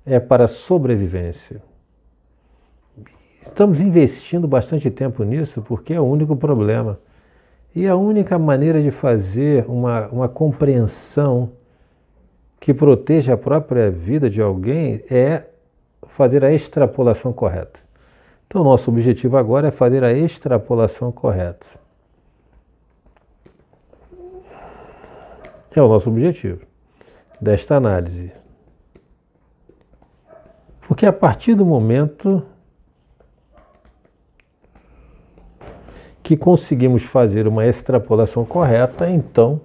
é 0.04 0.20
para 0.20 0.48
sobrevivência. 0.48 1.62
Estamos 3.42 3.82
investindo 3.82 4.48
bastante 4.48 4.90
tempo 4.92 5.24
nisso 5.24 5.62
porque 5.62 5.94
é 5.94 6.00
o 6.00 6.04
único 6.04 6.36
problema. 6.36 7.00
E 7.74 7.88
a 7.88 7.96
única 7.96 8.38
maneira 8.38 8.82
de 8.82 8.92
fazer 8.92 9.66
uma, 9.68 10.08
uma 10.08 10.30
compreensão 10.30 11.52
que 12.60 12.74
proteja 12.74 13.34
a 13.34 13.38
própria 13.38 13.90
vida 13.90 14.30
de 14.30 14.42
alguém 14.42 15.04
é 15.10 15.44
fazer 16.08 16.44
a 16.46 16.54
extrapolação 16.54 17.34
correta. 17.34 17.80
Então, 18.46 18.64
nosso 18.64 18.92
objetivo 18.92 19.38
agora 19.38 19.70
é 19.70 19.72
fazer 19.72 20.04
a 20.04 20.14
extrapolação 20.14 21.12
correta. 21.12 21.66
É 25.74 25.82
o 25.82 25.88
nosso 25.88 26.10
objetivo 26.10 26.60
desta 27.40 27.78
análise. 27.78 28.32
Porque 30.82 31.06
a 31.06 31.14
partir 31.14 31.56
do 31.56 31.66
momento 31.66 32.46
que 36.32 36.38
conseguimos 36.38 37.04
fazer 37.04 37.46
uma 37.46 37.66
extrapolação 37.66 38.46
correta, 38.46 39.10
então 39.10 39.60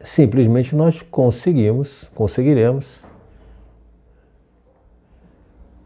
simplesmente 0.00 0.74
nós 0.74 1.02
conseguimos, 1.02 2.04
conseguiremos 2.14 3.04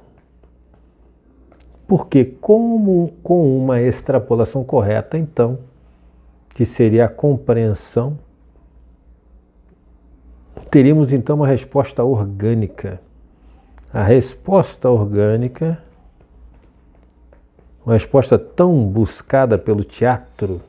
Porque 1.86 2.24
como 2.24 3.12
com 3.22 3.58
uma 3.58 3.80
extrapolação 3.80 4.62
correta, 4.62 5.16
então, 5.16 5.58
que 6.50 6.66
seria 6.66 7.06
a 7.06 7.08
compreensão, 7.08 8.18
teríamos 10.70 11.12
então 11.12 11.36
uma 11.36 11.46
resposta 11.46 12.04
orgânica. 12.04 13.00
A 13.92 14.02
resposta 14.02 14.90
orgânica 14.90 15.78
uma 17.88 17.94
resposta 17.94 18.38
tão 18.38 18.84
buscada 18.84 19.56
pelo 19.56 19.82
teatro, 19.82 20.60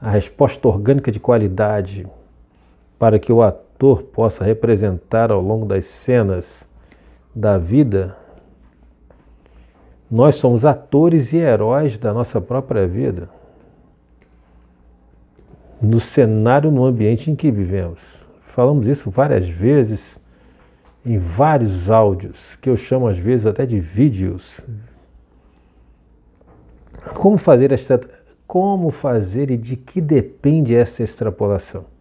a 0.00 0.08
resposta 0.08 0.68
orgânica 0.68 1.10
de 1.10 1.18
qualidade, 1.18 2.06
para 2.96 3.18
que 3.18 3.32
o 3.32 3.42
ator 3.42 3.61
possa 4.12 4.44
representar 4.44 5.32
ao 5.32 5.40
longo 5.40 5.66
das 5.66 5.86
cenas 5.86 6.66
da 7.34 7.58
vida, 7.58 8.16
nós 10.10 10.36
somos 10.36 10.64
atores 10.64 11.32
e 11.32 11.38
heróis 11.38 11.98
da 11.98 12.12
nossa 12.12 12.40
própria 12.40 12.86
vida, 12.86 13.28
no 15.80 15.98
cenário, 15.98 16.70
no 16.70 16.84
ambiente 16.84 17.30
em 17.30 17.34
que 17.34 17.50
vivemos. 17.50 18.00
Falamos 18.42 18.86
isso 18.86 19.10
várias 19.10 19.48
vezes 19.48 20.16
em 21.04 21.18
vários 21.18 21.90
áudios, 21.90 22.56
que 22.60 22.70
eu 22.70 22.76
chamo 22.76 23.08
às 23.08 23.18
vezes 23.18 23.46
até 23.46 23.66
de 23.66 23.80
vídeos, 23.80 24.60
como 27.14 27.36
fazer 27.36 27.72
esta 27.72 28.00
como 28.46 28.90
fazer 28.90 29.50
e 29.50 29.56
de 29.56 29.76
que 29.76 29.98
depende 29.98 30.74
essa 30.74 31.02
extrapolação? 31.02 31.91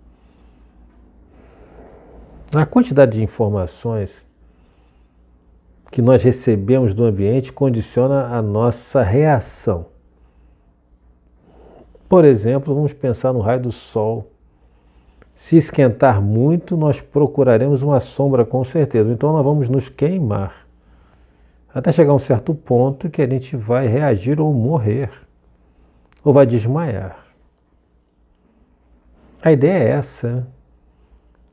A 2.53 2.65
quantidade 2.65 3.17
de 3.17 3.23
informações 3.23 4.27
que 5.89 6.01
nós 6.01 6.21
recebemos 6.21 6.93
do 6.93 7.05
ambiente 7.05 7.51
condiciona 7.51 8.27
a 8.27 8.41
nossa 8.41 9.01
reação. 9.01 9.85
Por 12.09 12.25
exemplo, 12.25 12.75
vamos 12.75 12.91
pensar 12.91 13.31
no 13.31 13.39
raio 13.39 13.61
do 13.61 13.71
sol. 13.71 14.31
Se 15.33 15.55
esquentar 15.55 16.21
muito, 16.21 16.75
nós 16.75 16.99
procuraremos 16.99 17.81
uma 17.83 18.01
sombra 18.01 18.43
com 18.43 18.65
certeza. 18.65 19.09
Então 19.09 19.31
nós 19.31 19.43
vamos 19.43 19.69
nos 19.69 19.87
queimar. 19.87 20.67
Até 21.73 21.89
chegar 21.93 22.11
a 22.11 22.15
um 22.15 22.19
certo 22.19 22.53
ponto 22.53 23.09
que 23.09 23.21
a 23.21 23.27
gente 23.27 23.55
vai 23.55 23.87
reagir 23.87 24.41
ou 24.41 24.53
morrer. 24.53 25.09
Ou 26.21 26.33
vai 26.33 26.45
desmaiar. 26.45 27.25
A 29.41 29.53
ideia 29.53 29.83
é 29.83 29.89
essa. 29.91 30.45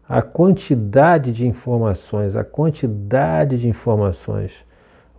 A 0.08 0.22
quantidade 0.22 1.32
de 1.32 1.46
informações, 1.46 2.34
a 2.34 2.42
quantidade 2.42 3.58
de 3.58 3.68
informações, 3.68 4.64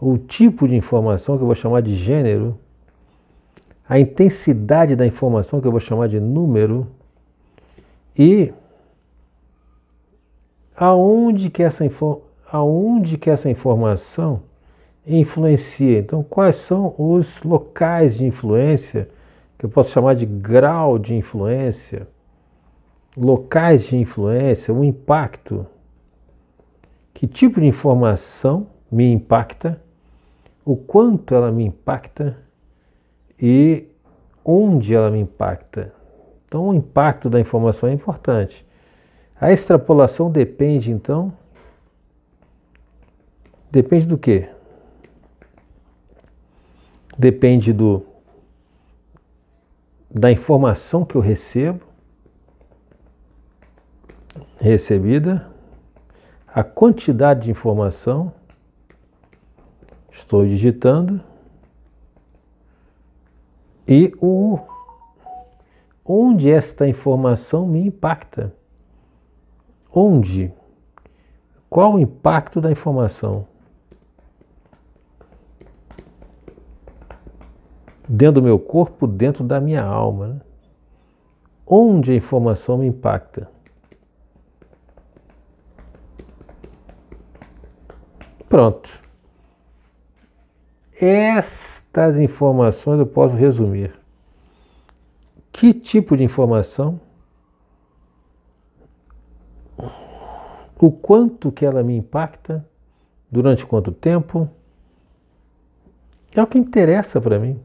o 0.02 0.18
tipo 0.18 0.68
de 0.68 0.76
informação 0.76 1.38
que 1.38 1.44
eu 1.44 1.46
vou 1.46 1.56
chamar 1.56 1.82
de 1.82 1.94
gênero, 1.94 2.58
a 3.88 4.00
intensidade 4.00 4.96
da 4.96 5.06
informação 5.06 5.62
que 5.62 5.68
eu 5.68 5.72
vou 5.72 5.80
chamar 5.80 6.08
de 6.08 6.20
número 6.20 6.88
e 8.18 8.52
aonde 10.76 11.50
que 11.50 11.62
essa, 11.62 11.84
aonde 12.52 13.18
que 13.18 13.30
essa 13.30 13.50
informação 13.50 14.42
influencia. 15.06 16.00
Então, 16.00 16.24
quais 16.24 16.56
são 16.56 16.96
os 16.98 17.44
locais 17.44 18.18
de 18.18 18.26
influência, 18.26 19.10
que 19.58 19.66
eu 19.66 19.70
posso 19.70 19.92
chamar 19.92 20.16
de 20.16 20.26
grau 20.26 20.98
de 20.98 21.16
influência, 21.16 22.08
locais 23.16 23.84
de 23.84 23.98
influência, 23.98 24.74
o 24.74 24.84
impacto. 24.84 25.66
Que 27.14 27.28
tipo 27.28 27.60
de 27.60 27.68
informação 27.68 28.68
me 28.92 29.12
impacta, 29.12 29.82
o 30.64 30.76
quanto 30.76 31.34
ela 31.34 31.52
me 31.52 31.66
impacta 31.66 32.38
e 33.40 33.88
onde 34.44 34.94
ela 34.94 35.10
me 35.10 35.20
impacta. 35.20 35.94
Então, 36.48 36.70
o 36.70 36.74
impacto 36.74 37.30
da 37.30 37.40
informação 37.40 37.90
é 37.90 37.94
importante. 37.94 38.66
A 39.40 39.52
extrapolação 39.52 40.32
depende, 40.32 40.92
então, 40.92 41.32
depende 43.72 44.06
do 44.06 44.18
quê? 44.18 44.50
Depende 47.18 47.72
do 47.72 48.06
da 50.10 50.32
informação 50.32 51.06
que 51.06 51.16
eu 51.16 51.22
recebo, 51.22 51.89
recebida, 54.60 55.48
a 56.48 56.64
quantidade 56.64 57.44
de 57.44 57.52
informação, 57.52 58.34
estou 60.12 60.46
digitando, 60.46 61.22
e 63.88 64.14
o 64.22 64.60
onde 66.06 66.52
esta 66.52 66.88
informação 66.88 67.68
me 67.68 67.88
impacta. 67.88 68.54
Onde? 69.92 70.54
Qual 71.70 71.94
o 71.94 72.00
impacto 72.00 72.60
da 72.60 72.72
informação? 72.72 73.48
Dentro 78.08 78.42
do 78.42 78.44
meu 78.44 78.60
corpo, 78.60 79.06
dentro 79.06 79.44
da 79.44 79.60
minha 79.60 79.84
alma. 79.84 80.28
Né? 80.28 80.42
Onde 81.66 82.12
a 82.12 82.16
informação 82.16 82.80
me 82.80 82.88
impacta? 82.88 83.50
Pronto. 88.50 88.90
Estas 91.00 92.20
informações 92.20 93.00
eu 93.00 93.06
posso 93.06 93.36
resumir. 93.36 93.94
Que 95.52 95.74
tipo 95.74 96.18
de 96.18 96.24
informação? 96.24 97.00
o 100.80 100.90
quanto 100.90 101.52
que 101.52 101.66
ela 101.66 101.84
me 101.84 101.96
impacta, 101.96 102.66
durante 103.30 103.66
quanto 103.66 103.92
tempo, 103.92 104.50
é 106.34 106.42
o 106.42 106.48
que 106.48 106.58
interessa 106.58 107.20
para 107.20 107.38
mim. 107.38 107.60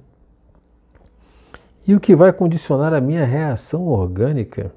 E 1.87 1.95
o 1.95 2.01
que 2.01 2.17
vai 2.17 2.33
condicionar 2.33 2.93
a 2.93 3.01
minha 3.01 3.25
reação 3.25 3.87
orgânica. 3.87 4.75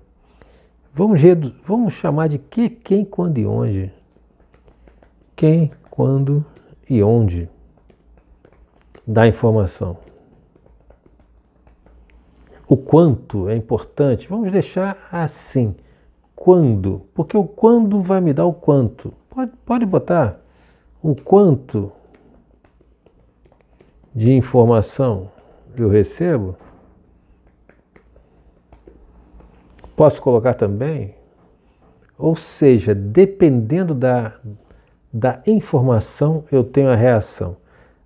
Vamos, 0.93 1.19
vamos 1.63 1.93
chamar 1.93 2.27
de 2.27 2.37
que, 2.37 2.69
quem, 2.69 3.03
quando 3.03 3.39
e 3.39 3.45
onde. 3.45 3.91
Quem, 5.35 5.71
quando 5.97 6.45
e 6.87 7.01
onde 7.01 7.49
da 9.05 9.27
informação. 9.27 9.97
O 12.67 12.77
quanto 12.77 13.49
é 13.49 13.55
importante, 13.55 14.27
vamos 14.27 14.51
deixar 14.51 15.07
assim 15.11 15.75
quando, 16.35 17.01
porque 17.15 17.35
o 17.35 17.45
quando 17.45 17.99
vai 18.03 18.21
me 18.21 18.31
dar 18.31 18.45
o 18.45 18.53
quanto. 18.53 19.11
Pode, 19.27 19.51
pode 19.65 19.85
botar 19.87 20.39
o 21.01 21.15
quanto 21.15 21.91
de 24.13 24.31
informação 24.33 25.31
eu 25.75 25.89
recebo. 25.89 26.55
Posso 29.95 30.21
colocar 30.21 30.53
também, 30.53 31.15
ou 32.19 32.35
seja, 32.35 32.93
dependendo 32.93 33.95
da, 33.95 34.39
da 35.17 35.41
informação, 35.47 36.43
eu 36.51 36.63
tenho 36.63 36.91
a 36.91 36.95
reação. 36.95 37.57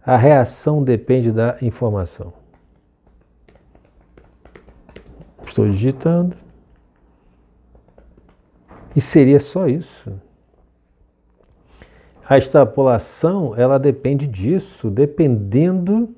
A 0.02 0.15
reação 0.15 0.82
depende 0.82 1.30
da 1.30 1.58
informação. 1.62 2.32
Estou 5.45 5.69
digitando. 5.69 6.38
E 8.95 9.02
seria 9.02 9.41
só 9.41 9.67
isso. 9.67 10.10
A 12.28 12.38
extrapolação, 12.38 13.54
ela 13.58 13.78
depende 13.78 14.26
disso, 14.26 14.89
dependendo 14.89 16.15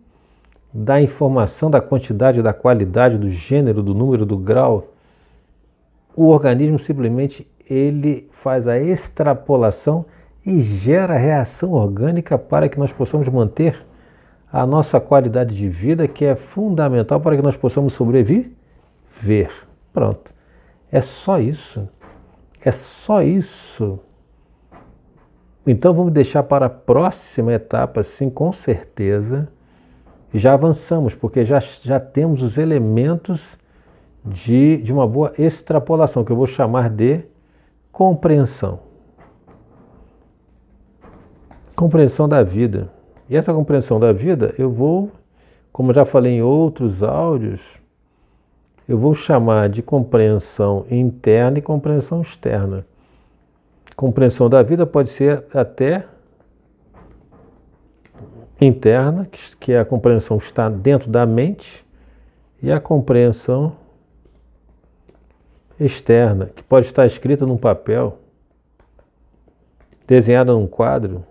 da 0.72 1.02
informação, 1.02 1.72
da 1.72 1.82
quantidade, 1.82 2.40
da 2.44 2.54
qualidade, 2.54 3.18
do 3.18 3.30
gênero, 3.30 3.82
do 3.82 3.96
número, 3.96 4.28
do 4.28 4.38
grau. 4.38 4.94
O 6.16 6.28
organismo 6.28 6.78
simplesmente 6.78 7.48
ele 7.68 8.30
faz 8.32 8.68
a 8.68 8.80
extrapolação 8.80 10.06
e 10.46 10.60
gera 10.62 11.18
reação 11.18 11.72
orgânica 11.72 12.38
para 12.38 12.68
que 12.68 12.78
nós 12.78 12.92
possamos 12.92 13.30
manter 13.30 13.86
a 14.52 14.66
nossa 14.66 15.00
qualidade 15.00 15.56
de 15.56 15.68
vida, 15.68 16.08
que 16.08 16.26
é 16.26 16.36
fundamental 16.36 17.20
para 17.20 17.36
que 17.36 17.42
nós 17.42 17.58
possamos 17.58 17.94
sobreviver. 17.94 18.54
Pronto. 19.92 20.32
É 20.92 21.02
só 21.02 21.40
isso. 21.40 21.90
É 22.64 22.72
só 22.72 23.24
isso. 23.24 24.00
Então 25.66 25.94
vamos 25.94 26.12
deixar 26.12 26.44
para 26.44 26.66
a 26.66 26.70
próxima 26.70 27.54
etapa, 27.54 28.04
sim, 28.04 28.30
com 28.30 28.52
certeza. 28.52 29.48
Já 30.34 30.54
avançamos, 30.54 31.16
porque 31.16 31.46
já, 31.46 31.60
já 31.60 32.00
temos 32.00 32.44
os 32.44 32.58
elementos 32.58 33.58
de, 34.26 34.78
de 34.78 34.92
uma 34.92 35.08
boa 35.08 35.34
extrapolação, 35.38 36.24
que 36.24 36.32
eu 36.32 36.36
vou 36.36 36.48
chamar 36.48 36.90
de 36.90 37.22
compreensão. 37.92 38.93
Compreensão 41.84 42.30
da 42.30 42.42
vida. 42.42 42.90
E 43.30 43.36
essa 43.36 43.54
compreensão 43.54 44.00
da 44.00 44.14
vida 44.14 44.56
eu 44.58 44.72
vou, 44.72 45.12
como 45.70 45.94
já 45.94 46.06
falei 46.06 46.36
em 46.36 46.42
outros 46.42 47.04
áudios, 47.04 47.60
eu 48.88 48.98
vou 48.98 49.14
chamar 49.14 49.68
de 49.68 49.82
compreensão 49.82 50.86
interna 50.90 51.60
e 51.60 51.62
compreensão 51.62 52.22
externa. 52.22 52.86
Compreensão 53.98 54.50
da 54.50 54.64
vida 54.64 54.86
pode 54.86 55.10
ser 55.10 55.44
até 55.54 56.06
interna, 58.62 59.28
que 59.60 59.74
é 59.74 59.80
a 59.80 59.84
compreensão 59.84 60.38
que 60.38 60.46
está 60.46 60.70
dentro 60.70 61.12
da 61.12 61.26
mente, 61.26 61.86
e 62.62 62.72
a 62.72 62.80
compreensão 62.80 63.76
externa, 65.78 66.46
que 66.46 66.64
pode 66.64 66.86
estar 66.86 67.06
escrita 67.06 67.46
num 67.46 67.58
papel, 67.58 68.20
desenhada 70.08 70.54
num 70.54 70.66
quadro, 70.66 71.26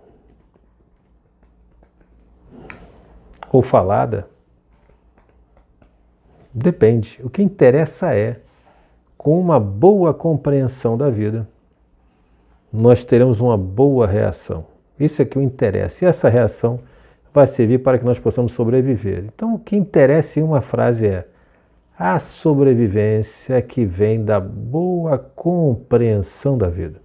ou 3.53 3.61
falada. 3.61 4.27
Depende. 6.51 7.21
O 7.23 7.29
que 7.29 7.43
interessa 7.43 8.13
é, 8.13 8.39
com 9.15 9.39
uma 9.39 9.59
boa 9.59 10.13
compreensão 10.13 10.97
da 10.97 11.09
vida, 11.09 11.47
nós 12.71 13.05
teremos 13.05 13.39
uma 13.39 13.55
boa 13.55 14.07
reação. 14.07 14.65
Isso 14.99 15.21
é 15.21 15.25
que 15.25 15.37
o 15.37 15.41
interessa. 15.41 16.03
E 16.03 16.07
essa 16.07 16.27
reação 16.27 16.79
vai 17.31 17.45
servir 17.45 17.79
para 17.79 17.99
que 17.99 18.05
nós 18.05 18.19
possamos 18.19 18.53
sobreviver. 18.53 19.25
Então, 19.25 19.53
o 19.53 19.59
que 19.59 19.75
interessa 19.75 20.39
em 20.39 20.43
uma 20.43 20.59
frase 20.59 21.05
é 21.05 21.27
a 21.97 22.19
sobrevivência 22.19 23.61
que 23.61 23.85
vem 23.85 24.25
da 24.25 24.39
boa 24.39 25.17
compreensão 25.17 26.57
da 26.57 26.69
vida. 26.69 26.99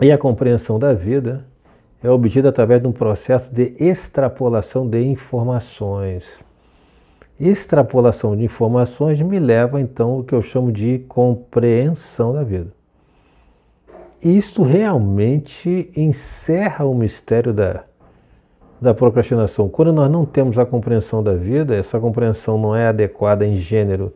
E 0.00 0.12
a 0.12 0.18
compreensão 0.18 0.78
da 0.78 0.94
vida 0.94 1.44
é 2.02 2.10
obtida 2.10 2.48
através 2.48 2.80
de 2.80 2.88
um 2.88 2.92
processo 2.92 3.52
de 3.52 3.74
extrapolação 3.78 4.88
de 4.88 5.02
informações. 5.02 6.44
extrapolação 7.38 8.36
de 8.36 8.44
informações 8.44 9.20
me 9.20 9.38
leva 9.38 9.80
então 9.80 10.10
ao 10.10 10.24
que 10.24 10.34
eu 10.34 10.42
chamo 10.42 10.72
de 10.72 10.98
compreensão 11.08 12.32
da 12.32 12.42
vida. 12.42 12.72
Isto 14.20 14.64
realmente 14.64 15.92
encerra 15.94 16.84
o 16.84 16.94
mistério 16.94 17.52
da, 17.52 17.84
da 18.80 18.92
procrastinação. 18.92 19.68
Quando 19.68 19.92
nós 19.92 20.10
não 20.10 20.26
temos 20.26 20.58
a 20.58 20.66
compreensão 20.66 21.22
da 21.22 21.34
vida, 21.34 21.76
essa 21.76 22.00
compreensão 22.00 22.58
não 22.58 22.74
é 22.74 22.88
adequada 22.88 23.46
em 23.46 23.54
gênero, 23.54 24.12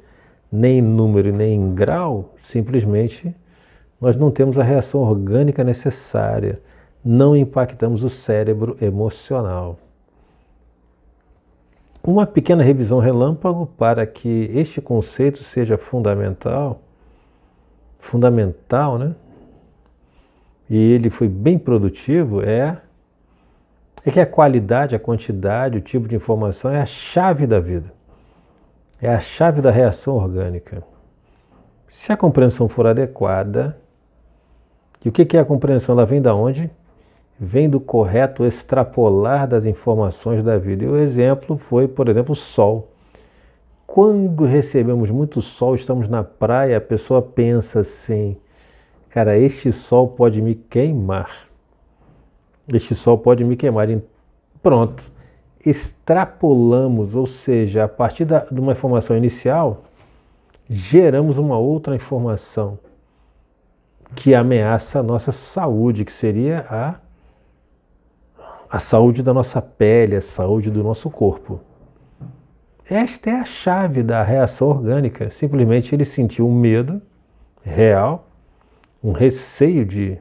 nem 0.50 0.78
em 0.78 0.82
número, 0.82 1.32
nem 1.32 1.54
em 1.54 1.74
grau, 1.74 2.34
simplesmente 2.36 3.32
nós 4.00 4.16
não 4.16 4.32
temos 4.32 4.58
a 4.58 4.64
reação 4.64 5.00
orgânica 5.00 5.62
necessária, 5.62 6.60
não 7.04 7.36
impactamos 7.36 8.04
o 8.04 8.10
cérebro 8.10 8.76
emocional. 8.80 9.78
Uma 12.04 12.26
pequena 12.26 12.62
revisão 12.62 12.98
relâmpago 12.98 13.66
para 13.78 14.06
que 14.06 14.50
este 14.54 14.80
conceito 14.80 15.42
seja 15.42 15.78
fundamental, 15.78 16.80
fundamental, 17.98 18.98
né? 18.98 19.14
E 20.68 20.76
ele 20.76 21.10
foi 21.10 21.28
bem 21.28 21.58
produtivo, 21.58 22.42
é, 22.42 22.80
é 24.04 24.10
que 24.10 24.18
a 24.18 24.26
qualidade, 24.26 24.96
a 24.96 24.98
quantidade, 24.98 25.78
o 25.78 25.80
tipo 25.80 26.08
de 26.08 26.16
informação 26.16 26.70
é 26.70 26.80
a 26.80 26.86
chave 26.86 27.46
da 27.46 27.60
vida. 27.60 27.92
É 29.00 29.12
a 29.12 29.20
chave 29.20 29.60
da 29.60 29.70
reação 29.70 30.16
orgânica. 30.16 30.82
Se 31.86 32.12
a 32.12 32.16
compreensão 32.16 32.68
for 32.68 32.86
adequada, 32.86 33.76
e 35.04 35.08
o 35.08 35.12
que 35.12 35.36
é 35.36 35.40
a 35.40 35.44
compreensão? 35.44 35.94
Ela 35.94 36.06
vem 36.06 36.22
da 36.22 36.34
onde? 36.34 36.70
Vem 37.38 37.68
do 37.68 37.80
correto 37.80 38.44
extrapolar 38.44 39.48
das 39.48 39.64
informações 39.64 40.42
da 40.42 40.58
vida. 40.58 40.84
E 40.84 40.88
o 40.88 40.96
exemplo 40.96 41.56
foi, 41.56 41.88
por 41.88 42.08
exemplo, 42.08 42.32
o 42.32 42.36
sol. 42.36 42.88
Quando 43.86 44.44
recebemos 44.44 45.10
muito 45.10 45.42
sol, 45.42 45.74
estamos 45.74 46.08
na 46.08 46.22
praia, 46.22 46.78
a 46.78 46.80
pessoa 46.80 47.20
pensa 47.20 47.80
assim: 47.80 48.36
cara, 49.10 49.36
este 49.36 49.72
sol 49.72 50.08
pode 50.08 50.40
me 50.40 50.54
queimar. 50.54 51.48
Este 52.72 52.94
sol 52.94 53.18
pode 53.18 53.44
me 53.44 53.56
queimar. 53.56 53.90
E 53.90 54.02
pronto. 54.62 55.10
Extrapolamos, 55.64 57.14
ou 57.14 57.24
seja, 57.24 57.84
a 57.84 57.88
partir 57.88 58.24
da, 58.24 58.40
de 58.40 58.58
uma 58.58 58.72
informação 58.72 59.16
inicial, 59.16 59.84
geramos 60.68 61.38
uma 61.38 61.56
outra 61.56 61.94
informação 61.94 62.78
que 64.14 64.34
ameaça 64.34 64.98
a 65.00 65.02
nossa 65.02 65.32
saúde, 65.32 66.04
que 66.04 66.12
seria 66.12 66.66
a 66.68 66.96
a 68.72 68.78
saúde 68.78 69.22
da 69.22 69.34
nossa 69.34 69.60
pele, 69.60 70.16
a 70.16 70.22
saúde 70.22 70.70
do 70.70 70.82
nosso 70.82 71.10
corpo. 71.10 71.60
Esta 72.88 73.28
é 73.28 73.34
a 73.34 73.44
chave 73.44 74.02
da 74.02 74.22
reação 74.22 74.68
orgânica. 74.68 75.28
Simplesmente 75.30 75.94
ele 75.94 76.06
sentiu 76.06 76.48
um 76.48 76.58
medo 76.58 77.02
real, 77.62 78.26
um 79.04 79.12
receio 79.12 79.84
de, 79.84 80.16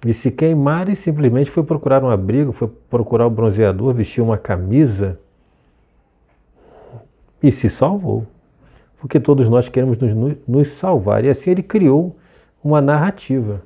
de 0.00 0.14
se 0.14 0.30
queimar 0.30 0.88
e 0.88 0.94
simplesmente 0.94 1.50
foi 1.50 1.64
procurar 1.64 2.04
um 2.04 2.10
abrigo, 2.10 2.52
foi 2.52 2.68
procurar 2.88 3.26
o 3.26 3.28
um 3.28 3.34
bronzeador, 3.34 3.92
vestiu 3.92 4.22
uma 4.22 4.38
camisa 4.38 5.18
e 7.42 7.50
se 7.50 7.68
salvou. 7.68 8.24
Porque 9.00 9.18
todos 9.18 9.48
nós 9.48 9.68
queremos 9.68 9.98
nos, 9.98 10.36
nos 10.46 10.68
salvar. 10.68 11.24
E 11.24 11.28
assim 11.28 11.50
ele 11.50 11.62
criou 11.64 12.16
uma 12.62 12.80
narrativa. 12.80 13.62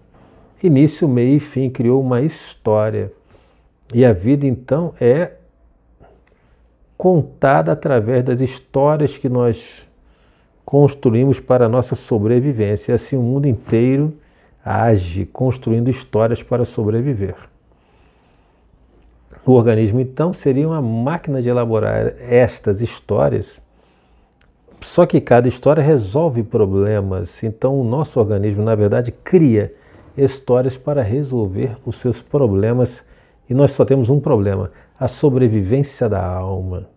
Início, 0.62 1.07
meio 1.07 1.37
e 1.37 1.41
fim, 1.41 1.69
criou 1.69 2.01
uma 2.01 2.23
história. 2.23 3.12
E 3.94 4.05
a 4.05 4.12
vida 4.12 4.46
então 4.46 4.94
é 5.01 5.33
contada 6.96 7.72
através 7.72 8.25
das 8.25 8.40
histórias 8.40 9.16
que 9.16 9.29
nós 9.29 9.87
construímos 10.64 11.38
para 11.38 11.66
a 11.66 11.68
nossa 11.68 11.94
sobrevivência. 11.94 12.92
E 12.92 12.94
assim 12.94 13.16
o 13.16 13.22
mundo 13.22 13.46
inteiro 13.46 14.12
age 14.64 15.25
construindo 15.27 15.88
histórias 15.88 16.42
para 16.42 16.64
sobreviver. 16.64 17.37
O 19.44 19.53
organismo 19.53 20.01
então 20.01 20.33
seria 20.33 20.66
uma 20.66 20.83
máquina 20.83 21.40
de 21.40 21.49
elaborar 21.49 22.14
estas 22.20 22.81
histórias. 22.81 23.62
Só 24.81 25.07
que 25.07 25.20
cada 25.20 25.46
história 25.46 25.83
resolve 25.83 26.42
problemas. 26.42 27.42
Então 27.44 27.81
o 27.81 27.85
nosso 27.85 28.18
organismo, 28.18 28.64
na 28.64 28.75
verdade, 28.75 29.12
cria 29.12 29.72
histórias 30.16 30.77
para 30.77 31.01
resolver 31.03 31.77
os 31.87 31.96
seus 32.01 32.20
problemas 32.20 33.05
e 33.48 33.54
nós 33.54 33.72
só 33.72 33.85
temos 33.85 34.11
um 34.11 34.20
problema: 34.20 34.70
a 34.98 35.09
sobrevivência 35.09 36.09
da 36.09 36.24
alma 36.24 36.88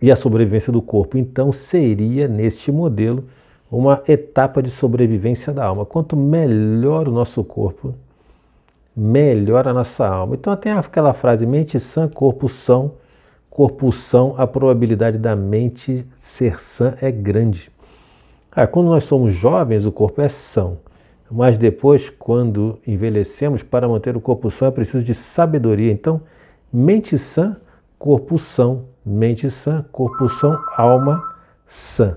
e 0.00 0.10
a 0.10 0.16
sobrevivência 0.16 0.72
do 0.72 0.80
corpo. 0.80 1.18
Então, 1.18 1.52
seria 1.52 2.28
neste 2.28 2.70
modelo 2.70 3.24
uma 3.70 4.02
etapa 4.08 4.62
de 4.62 4.70
sobrevivência 4.70 5.52
da 5.52 5.64
alma. 5.64 5.84
Quanto 5.84 6.16
melhor 6.16 7.08
o 7.08 7.12
nosso 7.12 7.44
corpo, 7.44 7.94
melhor 8.96 9.68
a 9.68 9.72
nossa 9.72 10.06
alma. 10.06 10.34
Então, 10.34 10.54
tem 10.56 10.72
aquela 10.72 11.12
frase: 11.12 11.46
mente 11.46 11.78
sã, 11.78 12.08
corpo 12.08 12.48
são. 12.48 12.92
Corpo 13.50 13.90
são, 13.90 14.36
a 14.38 14.46
probabilidade 14.46 15.18
da 15.18 15.34
mente 15.34 16.06
ser 16.14 16.60
sã 16.60 16.94
é 17.00 17.10
grande. 17.10 17.72
Ah, 18.52 18.68
quando 18.68 18.86
nós 18.86 19.02
somos 19.02 19.34
jovens, 19.34 19.84
o 19.84 19.90
corpo 19.90 20.20
é 20.20 20.28
são. 20.28 20.78
Mas 21.30 21.58
depois, 21.58 22.08
quando 22.08 22.78
envelhecemos, 22.86 23.62
para 23.62 23.86
manter 23.86 24.16
o 24.16 24.20
corpo 24.20 24.50
são 24.50 24.68
é 24.68 24.70
preciso 24.70 25.04
de 25.04 25.14
sabedoria. 25.14 25.92
Então, 25.92 26.22
mente 26.72 27.18
sã, 27.18 27.56
corpo 27.98 28.38
são, 28.38 28.84
mente 29.04 29.50
sã, 29.50 29.84
corpo 29.92 30.28
são, 30.28 30.58
alma 30.76 31.22
sã. 31.66 32.16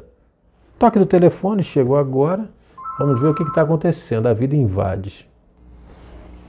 Toque 0.80 0.98
do 0.98 1.06
telefone, 1.06 1.64
chegou 1.64 1.98
agora. 1.98 2.50
Vamos 2.98 3.20
ver 3.20 3.28
o 3.28 3.34
que 3.34 3.44
está 3.44 3.64
acontecendo. 3.64 4.28
A 4.28 4.34
vida 4.34 4.56
invade. 4.56 5.28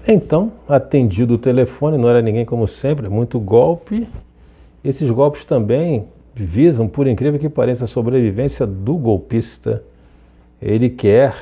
Então, 0.06 0.52
atendido 0.68 1.34
o 1.34 1.38
telefone, 1.38 1.96
não 1.96 2.08
era 2.08 2.22
ninguém 2.22 2.44
como 2.44 2.66
sempre, 2.66 3.08
muito 3.08 3.38
golpe. 3.38 4.08
Esses 4.84 5.10
golpes 5.10 5.44
também 5.44 6.06
visam, 6.34 6.88
por 6.88 7.06
incrível 7.06 7.38
que 7.38 7.48
pareça, 7.48 7.84
a 7.84 7.88
sobrevivência 7.88 8.66
do 8.66 8.96
golpista. 8.96 9.82
Ele 10.60 10.88
quer 10.88 11.34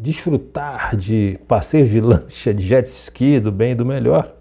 desfrutar 0.00 0.96
de 0.96 1.38
passeios 1.46 1.90
de 1.90 2.00
lancha, 2.00 2.54
de 2.54 2.66
jet 2.66 2.86
ski, 2.88 3.38
do 3.38 3.52
bem 3.52 3.72
e 3.72 3.74
do 3.74 3.84
melhor, 3.84 4.34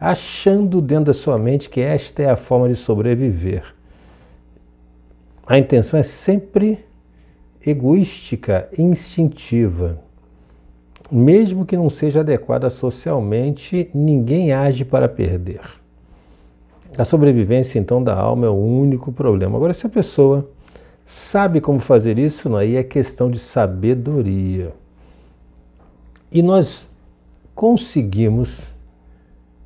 achando 0.00 0.80
dentro 0.80 1.06
da 1.06 1.14
sua 1.14 1.38
mente 1.38 1.70
que 1.70 1.80
esta 1.80 2.22
é 2.22 2.30
a 2.30 2.36
forma 2.36 2.68
de 2.68 2.74
sobreviver. 2.74 3.62
A 5.46 5.58
intenção 5.58 5.98
é 5.98 6.02
sempre 6.02 6.84
egoística, 7.64 8.68
instintiva. 8.76 10.00
Mesmo 11.10 11.64
que 11.64 11.76
não 11.76 11.88
seja 11.88 12.20
adequada 12.20 12.68
socialmente, 12.68 13.88
ninguém 13.94 14.52
age 14.52 14.84
para 14.84 15.08
perder. 15.08 15.60
A 16.98 17.04
sobrevivência, 17.04 17.78
então, 17.78 18.02
da 18.02 18.14
alma 18.14 18.46
é 18.46 18.48
o 18.48 18.54
único 18.54 19.12
problema. 19.12 19.56
Agora, 19.56 19.72
se 19.72 19.86
a 19.86 19.90
pessoa 19.90 20.48
sabe 21.04 21.60
como 21.60 21.78
fazer 21.78 22.18
isso, 22.18 22.56
aí 22.56 22.74
é 22.74 22.82
questão 22.82 23.30
de 23.30 23.38
sabedoria. 23.38 24.72
E 26.36 26.42
nós 26.42 26.86
conseguimos 27.54 28.68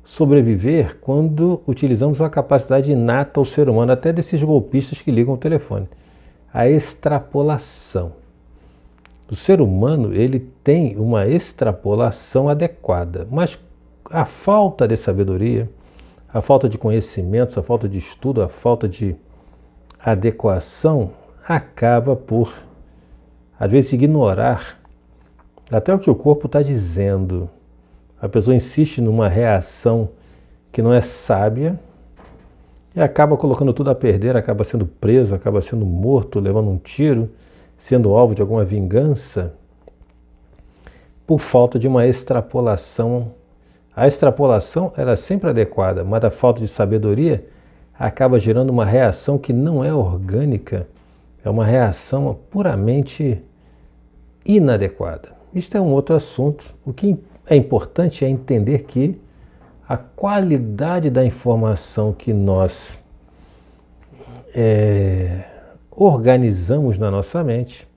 sobreviver 0.05 0.99
quando 1.01 1.61
utilizamos 1.67 2.21
a 2.21 2.29
capacidade 2.29 2.89
inata 2.89 3.41
ao 3.41 3.43
ser 3.43 3.67
humano, 3.67 3.91
até 3.91 4.13
desses 4.13 4.41
golpistas 4.41 5.01
que 5.01 5.11
ligam 5.11 5.33
o 5.33 5.37
telefone, 5.37 5.89
a 6.53 6.69
extrapolação. 6.69 8.13
O 9.29 9.35
ser 9.35 9.59
humano 9.59 10.13
ele 10.13 10.39
tem 10.63 10.95
uma 10.95 11.27
extrapolação 11.27 12.47
adequada, 12.47 13.27
mas 13.29 13.59
a 14.09 14.23
falta 14.23 14.87
de 14.87 14.95
sabedoria, 14.95 15.69
a 16.33 16.39
falta 16.39 16.69
de 16.69 16.77
conhecimentos, 16.77 17.57
a 17.57 17.61
falta 17.61 17.89
de 17.89 17.97
estudo, 17.97 18.41
a 18.41 18.47
falta 18.47 18.87
de 18.87 19.13
adequação 19.99 21.11
acaba 21.45 22.15
por 22.15 22.53
às 23.59 23.69
vezes 23.69 23.91
ignorar 23.91 24.80
até 25.71 25.93
o 25.93 25.99
que 25.99 26.09
o 26.09 26.15
corpo 26.15 26.47
está 26.47 26.61
dizendo. 26.61 27.49
A 28.21 28.27
pessoa 28.27 28.55
insiste 28.55 29.01
numa 29.01 29.27
reação 29.27 30.09
que 30.71 30.81
não 30.81 30.93
é 30.93 31.01
sábia 31.01 31.79
e 32.95 33.01
acaba 33.01 33.37
colocando 33.37 33.73
tudo 33.73 33.89
a 33.89 33.95
perder, 33.95 34.35
acaba 34.35 34.63
sendo 34.63 34.85
preso, 34.85 35.33
acaba 35.33 35.61
sendo 35.61 35.85
morto, 35.85 36.39
levando 36.39 36.69
um 36.69 36.77
tiro, 36.77 37.29
sendo 37.77 38.13
alvo 38.13 38.35
de 38.35 38.41
alguma 38.41 38.65
vingança, 38.65 39.53
por 41.25 41.39
falta 41.39 41.79
de 41.79 41.87
uma 41.87 42.05
extrapolação. 42.05 43.31
A 43.95 44.07
extrapolação 44.07 44.93
era 44.95 45.13
é 45.13 45.15
sempre 45.15 45.49
adequada, 45.49 46.03
mas 46.03 46.23
a 46.23 46.29
falta 46.29 46.59
de 46.59 46.67
sabedoria 46.67 47.47
acaba 47.97 48.39
gerando 48.39 48.69
uma 48.69 48.85
reação 48.85 49.37
que 49.37 49.53
não 49.53 49.83
é 49.83 49.93
orgânica, 49.93 50.87
é 51.43 51.49
uma 51.49 51.65
reação 51.65 52.37
puramente 52.49 53.41
inadequada. 54.45 55.40
Isto 55.53 55.77
é 55.77 55.81
um 55.81 55.91
outro 55.91 56.15
assunto. 56.15 56.75
O 56.85 56.93
que 56.93 57.17
é 57.45 57.55
importante 57.55 58.23
é 58.23 58.29
entender 58.29 58.83
que 58.83 59.19
a 59.87 59.97
qualidade 59.97 61.09
da 61.09 61.25
informação 61.25 62.13
que 62.13 62.31
nós 62.31 62.97
é, 64.55 65.43
organizamos 65.91 66.97
na 66.97 67.11
nossa 67.11 67.43
mente, 67.43 67.87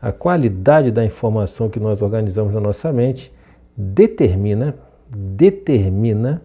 a 0.00 0.12
qualidade 0.12 0.90
da 0.90 1.04
informação 1.04 1.68
que 1.68 1.78
nós 1.78 2.02
organizamos 2.02 2.52
na 2.52 2.60
nossa 2.60 2.92
mente 2.92 3.32
determina, 3.76 4.74
determina, 5.08 6.42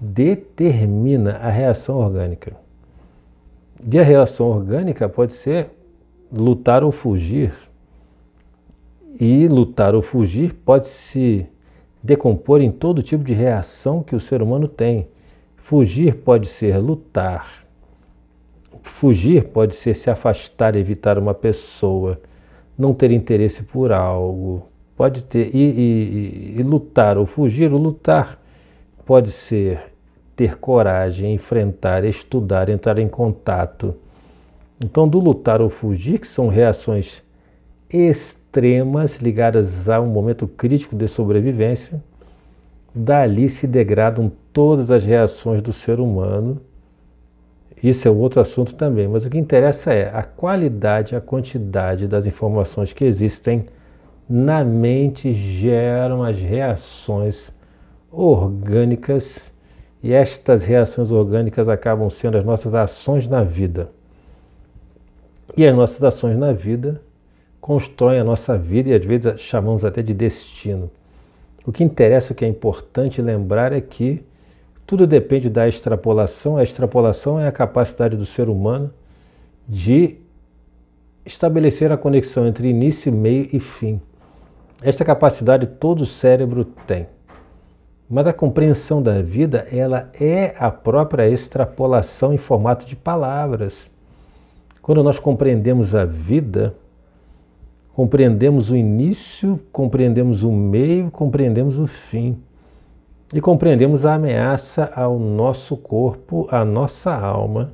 determina 0.00 1.36
a 1.36 1.50
reação 1.50 1.98
orgânica. 1.98 2.56
E 3.92 3.98
a 3.98 4.02
reação 4.02 4.48
orgânica 4.48 5.08
pode 5.08 5.34
ser 5.34 5.68
lutar 6.32 6.82
ou 6.82 6.90
fugir. 6.90 7.52
E 9.18 9.46
lutar 9.46 9.94
ou 9.94 10.02
fugir 10.02 10.52
pode 10.52 10.86
se 10.86 11.46
decompor 12.02 12.60
em 12.60 12.70
todo 12.70 13.02
tipo 13.02 13.22
de 13.22 13.32
reação 13.32 14.02
que 14.02 14.16
o 14.16 14.20
ser 14.20 14.42
humano 14.42 14.66
tem. 14.66 15.08
Fugir 15.56 16.16
pode 16.16 16.48
ser 16.48 16.78
lutar. 16.78 17.64
Fugir 18.82 19.44
pode 19.44 19.74
ser 19.74 19.94
se 19.94 20.10
afastar, 20.10 20.76
evitar 20.76 21.18
uma 21.18 21.32
pessoa, 21.32 22.20
não 22.76 22.92
ter 22.92 23.10
interesse 23.10 23.62
por 23.62 23.92
algo. 23.92 24.68
Pode 24.96 25.24
ter. 25.24 25.54
E, 25.54 25.62
e, 25.62 26.54
e 26.58 26.62
lutar 26.62 27.16
ou 27.16 27.24
fugir, 27.24 27.72
o 27.72 27.78
lutar 27.78 28.38
pode 29.06 29.30
ser 29.30 29.92
ter 30.36 30.58
coragem, 30.58 31.32
enfrentar, 31.32 32.04
estudar, 32.04 32.68
entrar 32.68 32.98
em 32.98 33.08
contato. 33.08 33.94
Então, 34.84 35.08
do 35.08 35.20
lutar 35.20 35.62
ou 35.62 35.70
fugir, 35.70 36.18
que 36.18 36.26
são 36.26 36.48
reações 36.48 37.22
extremas 37.88 38.43
ligadas 39.20 39.88
a 39.88 40.00
um 40.00 40.06
momento 40.06 40.46
crítico 40.46 40.96
de 40.96 41.08
sobrevivência, 41.08 42.02
dali 42.94 43.48
se 43.48 43.66
degradam 43.66 44.30
todas 44.52 44.90
as 44.90 45.04
reações 45.04 45.60
do 45.60 45.72
ser 45.72 45.98
humano. 45.98 46.60
Isso 47.82 48.06
é 48.06 48.10
outro 48.10 48.40
assunto 48.40 48.74
também, 48.74 49.08
mas 49.08 49.24
o 49.24 49.30
que 49.30 49.38
interessa 49.38 49.92
é 49.92 50.08
a 50.14 50.22
qualidade, 50.22 51.16
a 51.16 51.20
quantidade 51.20 52.06
das 52.06 52.26
informações 52.26 52.92
que 52.92 53.04
existem 53.04 53.66
na 54.28 54.64
mente 54.64 55.32
geram 55.32 56.22
as 56.22 56.38
reações 56.38 57.52
orgânicas 58.10 59.52
e 60.02 60.12
estas 60.12 60.64
reações 60.64 61.10
orgânicas 61.10 61.68
acabam 61.68 62.08
sendo 62.08 62.38
as 62.38 62.44
nossas 62.44 62.74
ações 62.74 63.26
na 63.26 63.42
vida. 63.42 63.90
E 65.56 65.66
as 65.66 65.74
nossas 65.74 66.02
ações 66.02 66.36
na 66.36 66.52
vida 66.52 67.00
constroem 67.64 68.20
a 68.20 68.24
nossa 68.24 68.58
vida 68.58 68.90
e 68.90 68.92
às 68.92 69.02
vezes 69.02 69.40
chamamos 69.40 69.86
até 69.86 70.02
de 70.02 70.12
destino. 70.12 70.90
O 71.64 71.72
que 71.72 71.82
interessa, 71.82 72.34
o 72.34 72.36
que 72.36 72.44
é 72.44 72.48
importante 72.48 73.22
lembrar 73.22 73.72
é 73.72 73.80
que 73.80 74.22
tudo 74.86 75.06
depende 75.06 75.48
da 75.48 75.66
extrapolação. 75.66 76.58
A 76.58 76.62
extrapolação 76.62 77.40
é 77.40 77.48
a 77.48 77.52
capacidade 77.52 78.18
do 78.18 78.26
ser 78.26 78.50
humano 78.50 78.92
de 79.66 80.16
estabelecer 81.24 81.90
a 81.90 81.96
conexão 81.96 82.46
entre 82.46 82.68
início, 82.68 83.10
meio 83.10 83.48
e 83.50 83.58
fim. 83.58 83.98
Esta 84.82 85.02
capacidade 85.02 85.66
todo 85.66 86.04
cérebro 86.04 86.66
tem. 86.86 87.06
Mas 88.10 88.26
a 88.26 88.32
compreensão 88.34 89.02
da 89.02 89.22
vida, 89.22 89.66
ela 89.72 90.10
é 90.20 90.54
a 90.58 90.70
própria 90.70 91.30
extrapolação 91.30 92.34
em 92.34 92.36
formato 92.36 92.84
de 92.84 92.94
palavras. 92.94 93.90
Quando 94.82 95.02
nós 95.02 95.18
compreendemos 95.18 95.94
a 95.94 96.04
vida, 96.04 96.74
compreendemos 97.94 98.70
o 98.70 98.76
início, 98.76 99.60
compreendemos 99.70 100.42
o 100.42 100.50
meio, 100.50 101.10
compreendemos 101.10 101.78
o 101.78 101.86
fim. 101.86 102.36
E 103.32 103.40
compreendemos 103.40 104.04
a 104.04 104.14
ameaça 104.14 104.92
ao 104.94 105.18
nosso 105.18 105.76
corpo, 105.76 106.46
à 106.50 106.64
nossa 106.64 107.14
alma, 107.14 107.72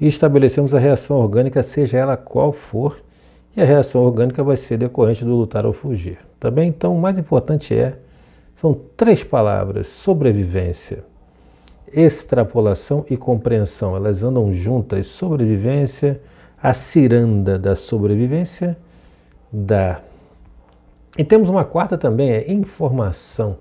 e 0.00 0.06
estabelecemos 0.06 0.74
a 0.74 0.78
reação 0.78 1.18
orgânica, 1.18 1.62
seja 1.62 1.98
ela 1.98 2.16
qual 2.16 2.52
for, 2.52 2.98
e 3.54 3.60
a 3.60 3.64
reação 3.64 4.02
orgânica 4.02 4.42
vai 4.42 4.56
ser 4.56 4.78
decorrente 4.78 5.24
do 5.24 5.36
lutar 5.36 5.66
ou 5.66 5.72
fugir. 5.72 6.18
Tá? 6.40 6.50
Então, 6.64 6.96
o 6.96 7.00
mais 7.00 7.18
importante 7.18 7.74
é, 7.74 7.98
são 8.56 8.76
três 8.96 9.22
palavras: 9.22 9.86
sobrevivência, 9.86 11.04
extrapolação 11.92 13.04
e 13.08 13.16
compreensão. 13.16 13.94
Elas 13.94 14.22
andam 14.22 14.50
juntas. 14.50 15.06
Sobrevivência, 15.06 16.20
a 16.60 16.72
ciranda 16.72 17.58
da 17.58 17.76
sobrevivência, 17.76 18.76
da. 19.52 20.00
E 21.16 21.24
temos 21.24 21.50
uma 21.50 21.64
quarta 21.64 21.98
também, 21.98 22.30
é 22.30 22.50
informação. 22.50 23.58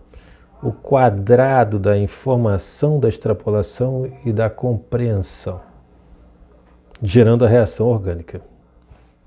O 0.64 0.72
quadrado 0.72 1.80
da 1.80 1.98
informação, 1.98 3.00
da 3.00 3.10
extrapolação 3.10 4.10
e 4.24 4.32
da 4.32 4.50
compreensão, 4.50 5.60
gerando 7.02 7.44
a 7.44 7.48
reação 7.48 7.88
orgânica. 7.88 8.42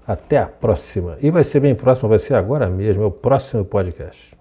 Até 0.07 0.39
a 0.39 0.47
próxima. 0.47 1.17
E 1.21 1.31
vai 1.31 1.43
ser 1.43 1.61
bem 1.61 1.75
próximo, 1.75 2.09
vai 2.09 2.19
ser 2.19 2.35
agora 2.35 2.69
mesmo, 2.69 3.03
é 3.03 3.07
o 3.07 3.11
próximo 3.11 3.65
podcast. 3.65 4.37